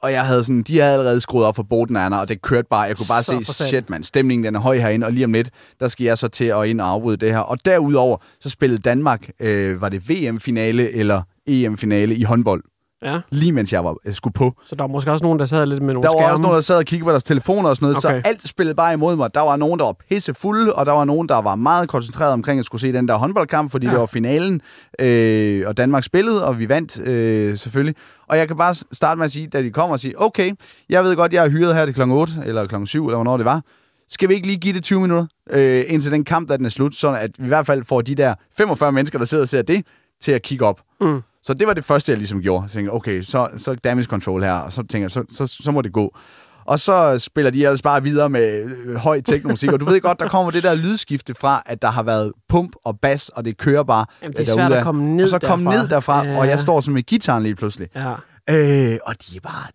[0.03, 2.67] Og jeg havde sådan, de havde allerede skruet op for Boden Anna, og det kørte
[2.69, 2.81] bare.
[2.81, 5.33] Jeg kunne bare Så se, shit mand, stemningen den er høj herinde, og lige om
[5.33, 5.49] lidt,
[5.79, 7.39] der skal jeg så til at ind og afbryde det her.
[7.39, 12.63] Og derudover, så spillede Danmark, øh, var det VM-finale eller EM-finale i håndbold,
[13.05, 13.19] Ja.
[13.31, 14.53] lige mens jeg var, øh, skulle på.
[14.67, 16.31] Så der var måske også nogen, der sad lidt med nogle Der var skærme.
[16.33, 18.21] også nogen, der sad og kiggede på deres telefoner og sådan noget, Okay.
[18.21, 19.33] så alt spillede bare imod mig.
[19.33, 22.33] Der var nogen, der var pisse fulde, og der var nogen, der var meget koncentreret
[22.33, 23.91] omkring at skulle se den der håndboldkamp, fordi Ja.
[23.91, 24.61] det var finalen,
[24.99, 27.95] øh, og Danmark spillede, og vi vandt øh, selvfølgelig.
[28.27, 30.51] Og jeg kan bare starte med at sige, da de kommer og sige, okay,
[30.89, 33.37] jeg ved godt, jeg er hyret her til klokken 8, eller klokken 7, eller hvornår
[33.37, 33.61] det var.
[34.09, 36.69] Skal vi ikke lige give det 20 minutter, øh, indtil den kamp, der den er
[36.69, 39.49] slut, så at vi i hvert fald får de der 45 mennesker, der sidder og
[39.49, 39.85] ser det,
[40.21, 40.81] til at kigge op.
[41.01, 41.21] Mm.
[41.45, 42.63] Så det var det første, jeg ligesom gjorde.
[42.63, 45.71] Jeg tænkte, okay, så, så damage control her, og så tænker jeg, så, så, så
[45.71, 46.17] må det gå.
[46.65, 50.19] Og så spiller de ellers bare videre med øh, høj teknomusik, og du ved godt,
[50.19, 53.57] der kommer det der lydskifte fra, at der har været pump og bas, og det
[53.57, 55.81] kører bare Jamen, det er svært at komme ned Og så komme derfra.
[55.81, 56.37] ned derfra, Ja.
[56.39, 57.87] og jeg står så med gitaren lige pludselig.
[57.95, 58.11] Ja.
[58.49, 59.67] Øh, og de er bare,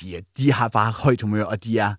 [0.00, 1.94] de, er, de har bare højt humør, og de er,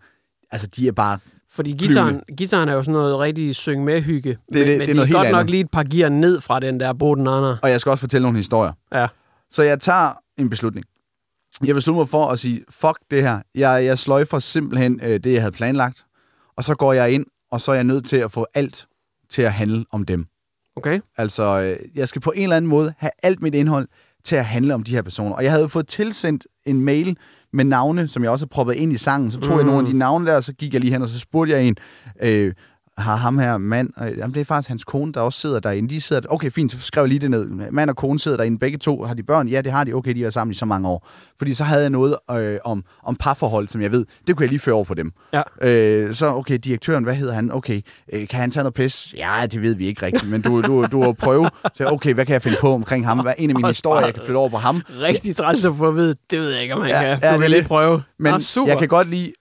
[0.51, 1.19] altså de er bare
[1.53, 4.29] Fordi gitaren, gitaren er jo sådan noget rigtig syng med hygge.
[4.29, 5.49] Det, det- men, det er men noget de er helt godt nok andet.
[5.49, 7.57] lige et par gear ned fra den der Boden Anna.
[7.63, 8.71] Og jeg skal også fortælle nogle historier.
[8.93, 9.07] Ja.
[9.49, 10.85] Så jeg tager en beslutning.
[11.65, 13.39] Jeg beslutter mig for at sige, fuck det her.
[13.55, 16.05] Jeg, jeg sløjfer simpelthen øh, det, jeg havde planlagt.
[16.57, 18.87] Og så går jeg ind, og så er jeg nødt til at få alt
[19.29, 20.25] til at handle om dem.
[20.75, 20.99] Okay.
[21.17, 23.87] Altså, øh, jeg skal på en eller anden måde have alt mit indhold
[24.23, 25.35] til at handle om de her personer.
[25.35, 27.17] Og jeg havde fået tilsendt en mail
[27.53, 29.31] med navne, som jeg også har proppet ind i sangen.
[29.31, 29.59] Så tog mm.
[29.59, 31.53] jeg nogle af de navne der, og så gik jeg lige hen, og så spurgte
[31.53, 31.75] jeg en,
[32.21, 32.53] øh,
[32.97, 35.89] har ham her mand, øh, jamen det er faktisk hans kone, der også sidder derinde.
[35.89, 37.45] De sidder, okay fint, så skrev jeg lige det ned.
[37.71, 39.03] Mand og kone sidder derinde, begge to.
[39.03, 39.47] Har de børn?
[39.47, 39.93] Ja, det har de.
[39.93, 41.07] Okay, de har sammen i så mange år.
[41.37, 44.49] Fordi så havde jeg noget øh, om, om parforhold, som jeg ved, det kunne jeg
[44.49, 45.11] lige føre over på dem.
[45.33, 45.41] Ja.
[45.61, 47.51] Øh, så, okay, direktøren, hvad hedder han?
[47.51, 47.81] Okay,
[48.13, 49.13] øh, kan han tage noget pis?
[49.17, 51.49] Ja, det ved vi ikke rigtigt, men du, du, du har prøve.
[51.75, 53.19] Så, okay, hvad kan jeg finde på omkring ham?
[53.19, 54.81] Hvad er en af mine historier, jeg kan flytte over på ham?
[55.01, 57.19] Rigtig træls at få at vide, det ved jeg ikke, om man Ja, kan.
[57.23, 58.01] ja, Du er vil lige prøve.
[58.19, 58.71] Men Nå, super.
[58.71, 59.31] jeg kan godt lide,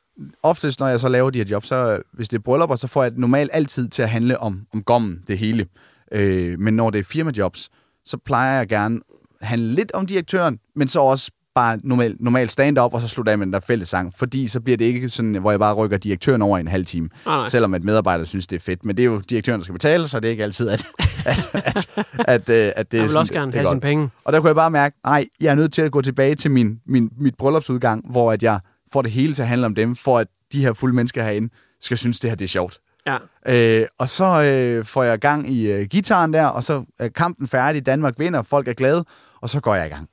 [0.42, 3.02] oftest når jeg så laver de her jobs, så hvis det er bryllupper, så får
[3.02, 5.66] jeg normalt altid til at handle om, om gommen, det hele.
[6.12, 7.70] Øh, men når det er firmajobs,
[8.04, 9.00] så plejer jeg gerne
[9.40, 13.32] at handle lidt om direktøren, men så også bare normal, normal stand-up, og så slutter
[13.32, 14.14] jeg med den der fællesang.
[14.14, 16.84] Fordi så bliver det ikke sådan, hvor jeg bare rykker direktøren over i en halv
[16.84, 17.08] time.
[17.26, 17.48] Nej, nej.
[17.48, 18.84] Selvom at medarbejdere synes, det er fedt.
[18.84, 20.86] Men det er jo direktøren, der skal betale, så det er ikke altid, at,
[21.26, 23.80] at, at, at, øh, at det er Jeg vil sådan, også gerne det have sine
[23.80, 24.10] penge.
[24.24, 26.50] Og der kunne jeg bare mærke, nej, jeg er nødt til at gå tilbage til
[26.50, 28.60] min, min, mit bryllupsudgang, hvor at jeg
[28.92, 31.54] får det hele til at handle om dem, for at de her fulde mennesker herinde
[31.80, 32.80] skal synes, det her det er sjovt.
[33.06, 33.16] Ja.
[33.46, 37.48] Øh, og så øh, får jeg gang i øh, gitaren der, og så er kampen
[37.48, 39.04] færdig, Danmark vinder, folk er glade,
[39.40, 40.08] og så går jeg i gang.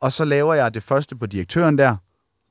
[0.00, 1.96] Og så laver jeg det første på direktøren der,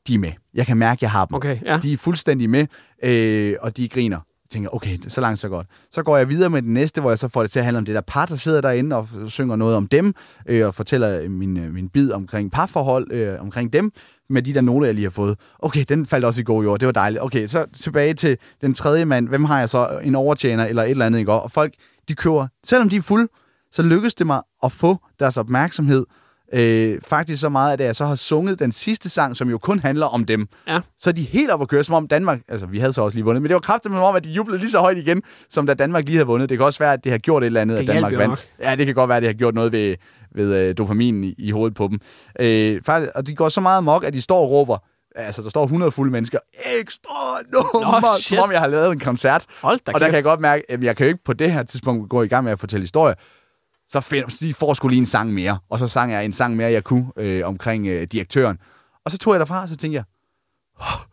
[0.07, 0.31] de er med.
[0.53, 1.35] Jeg kan mærke, at jeg har dem.
[1.35, 1.77] Okay, ja.
[1.77, 2.67] De er fuldstændig med,
[3.03, 4.19] øh, og de griner.
[4.51, 5.67] Tænker, okay, så langt så godt.
[5.91, 7.77] Så går jeg videre med det næste, hvor jeg så får det til at handle
[7.77, 10.13] om det der par, der sidder derinde og synger noget om dem,
[10.45, 13.91] øh, og fortæller min, øh, min bid omkring parforhold, øh, omkring dem,
[14.29, 15.37] med de der noter, jeg lige har fået.
[15.59, 17.23] Okay, den faldt også i god jord, det var dejligt.
[17.23, 19.27] Okay, så tilbage til den tredje mand.
[19.27, 19.99] Hvem har jeg så?
[20.03, 21.31] En overtjener eller et eller andet, ikke?
[21.31, 21.73] Og folk,
[22.07, 23.27] de kører, selvom de er fulde,
[23.71, 26.05] så lykkes det mig at få deres opmærksomhed,
[26.53, 29.79] Øh, faktisk så meget, at jeg så har sunget den sidste sang, som jo kun
[29.79, 30.47] handler om dem.
[30.67, 30.79] Ja.
[30.99, 32.39] Så de helt oppe at køre, som om Danmark...
[32.47, 34.31] Altså, vi havde så også lige vundet, men det var kraftigt som om, at de
[34.31, 36.49] jublede lige så højt igen, som da Danmark lige havde vundet.
[36.49, 38.47] Det kan også være, at det har gjort et eller andet, Det at Danmark vandt.
[38.63, 39.95] Ja, det kan godt være, at det har gjort noget ved,
[40.35, 41.99] ved øh, dopaminen i, i hovedet på dem.
[42.39, 44.77] Øh, faktisk, og de går så meget mok, at de står og råber,
[45.15, 46.39] altså der står 100 fulde mennesker,
[46.81, 47.13] ekstra
[47.53, 49.45] nummer, Nå, som om jeg har lavet en koncert.
[49.61, 50.09] Hold da og der kæft.
[50.09, 52.27] kan jeg godt mærke, at jeg kan jo ikke på det her tidspunkt gå i
[52.27, 53.15] gang med at fortælle historie.
[53.91, 55.59] Så find, de får sgu lige en sang mere.
[55.69, 58.57] Og så sang jeg en sang mere, jeg kunne, øh, omkring øh, direktøren.
[59.05, 60.03] Og så tog jeg derfra, og så tænkte jeg,
[60.79, 61.05] oh,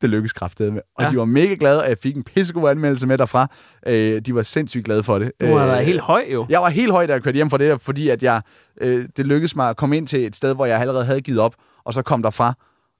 [0.00, 0.82] det lykkedes kraftedeme med.
[0.96, 1.06] Og Ja.
[1.06, 1.10] ja.
[1.12, 3.46] de var mega glade, og jeg fik en pissegod anmeldelse med derfra.
[3.86, 5.32] Øh, de var sindssygt glade for det.
[5.40, 6.46] Du har Øh, helt høj jo.
[6.48, 8.42] jeg var helt høj, da jeg kørte hjem fra det fordi at jeg,
[8.80, 11.40] øh, det lykkedes mig at komme ind til et sted, hvor jeg allerede havde givet
[11.40, 11.54] op,
[11.84, 12.54] og så kom derfra,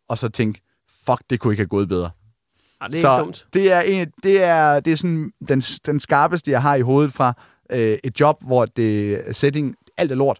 [0.08, 0.60] og så tænkte,
[1.06, 2.10] fuck, det kunne ikke have gået bedre.
[2.80, 3.46] Ej, det er så dumt.
[3.54, 7.12] det er, en, det er, det er sådan den, den skarpeste, jeg har i hovedet
[7.12, 7.34] fra
[7.72, 10.38] øh, et job, hvor det setting, alt er lort,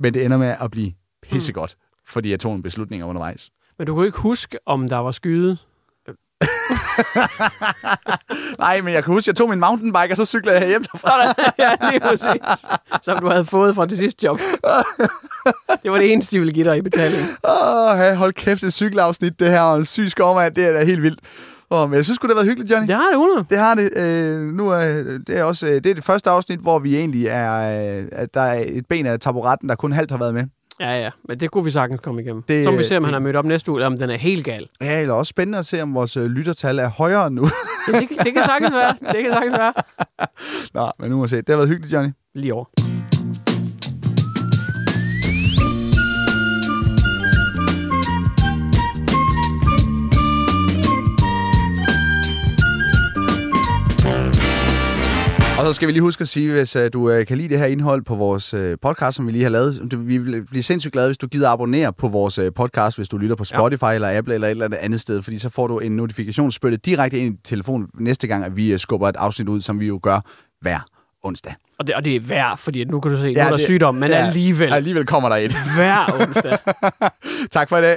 [0.00, 1.98] men det ender med at blive pissegodt, mm.
[2.06, 3.50] fordi jeg tog nogle beslutninger undervejs.
[3.78, 5.56] Men du kunne ikke huske, om der var skyde?
[8.58, 10.84] Nej, men jeg kan huske, at jeg tog min mountainbike, og så cyklede jeg hjem
[10.84, 11.34] derfra.
[11.64, 12.66] ja, lige præcis.
[13.02, 14.40] Som du havde fået fra det sidste job.
[15.82, 17.22] Det var det eneste, de ville give dig i betaling.
[17.48, 20.84] Åh, hey, hold kæft, det cykelafsnit, det her, og en syg skovmand, det er da
[20.84, 21.20] helt vildt.
[21.70, 22.86] Oh, men jeg synes det har været hyggeligt, Johnny.
[22.86, 23.44] Det har det 100.
[23.50, 23.96] Det har det.
[23.96, 24.80] Øh, nu er
[25.26, 28.34] det er også øh, det, er det første afsnit, hvor vi egentlig er, øh, at
[28.34, 30.44] der er et ben af taburetten, der kun halvt har været med.
[30.80, 32.42] Ja, ja, men det kunne vi sagtens komme igennem.
[32.42, 33.86] Det- Det, så må vi se, om det- han har mødt op næste uge, eller
[33.86, 34.66] om den er helt gal.
[34.80, 37.48] Ja, eller også spændende at se, om vores øh, lyttertal er højere nu.
[37.88, 39.12] Ja, det, det kan sagtens være.
[39.12, 39.72] Det kan sagtens være.
[40.74, 41.36] Nå, men nu må vi se.
[41.36, 42.10] Det har været hyggeligt, Johnny.
[42.34, 42.95] Lige over.
[55.58, 57.58] Og så skal vi lige huske at sige, hvis uh, du uh, kan lide det
[57.58, 60.92] her indhold på vores uh, podcast, som vi lige har lavet, vi vil blive sindssygt
[60.92, 63.92] glade, hvis du gider abonnere på vores podcast, hvis du lytter på Spotify ja.
[63.92, 67.26] eller Apple eller et eller andet sted, fordi så får du en notifikationsspytte direkte ind
[67.26, 70.20] i din telefon næste gang, at vi skubber et afsnit ud, som vi jo gør
[70.60, 70.78] hver
[71.22, 71.54] onsdag.
[71.78, 73.56] Og det, og det er værd, fordi nu kan du se, ja, nu er der
[73.56, 75.52] det- sygdom, men ja, alligevel Alligevel kommer der et.
[75.76, 76.58] hver onsdag.
[77.56, 77.96] tak for i dag.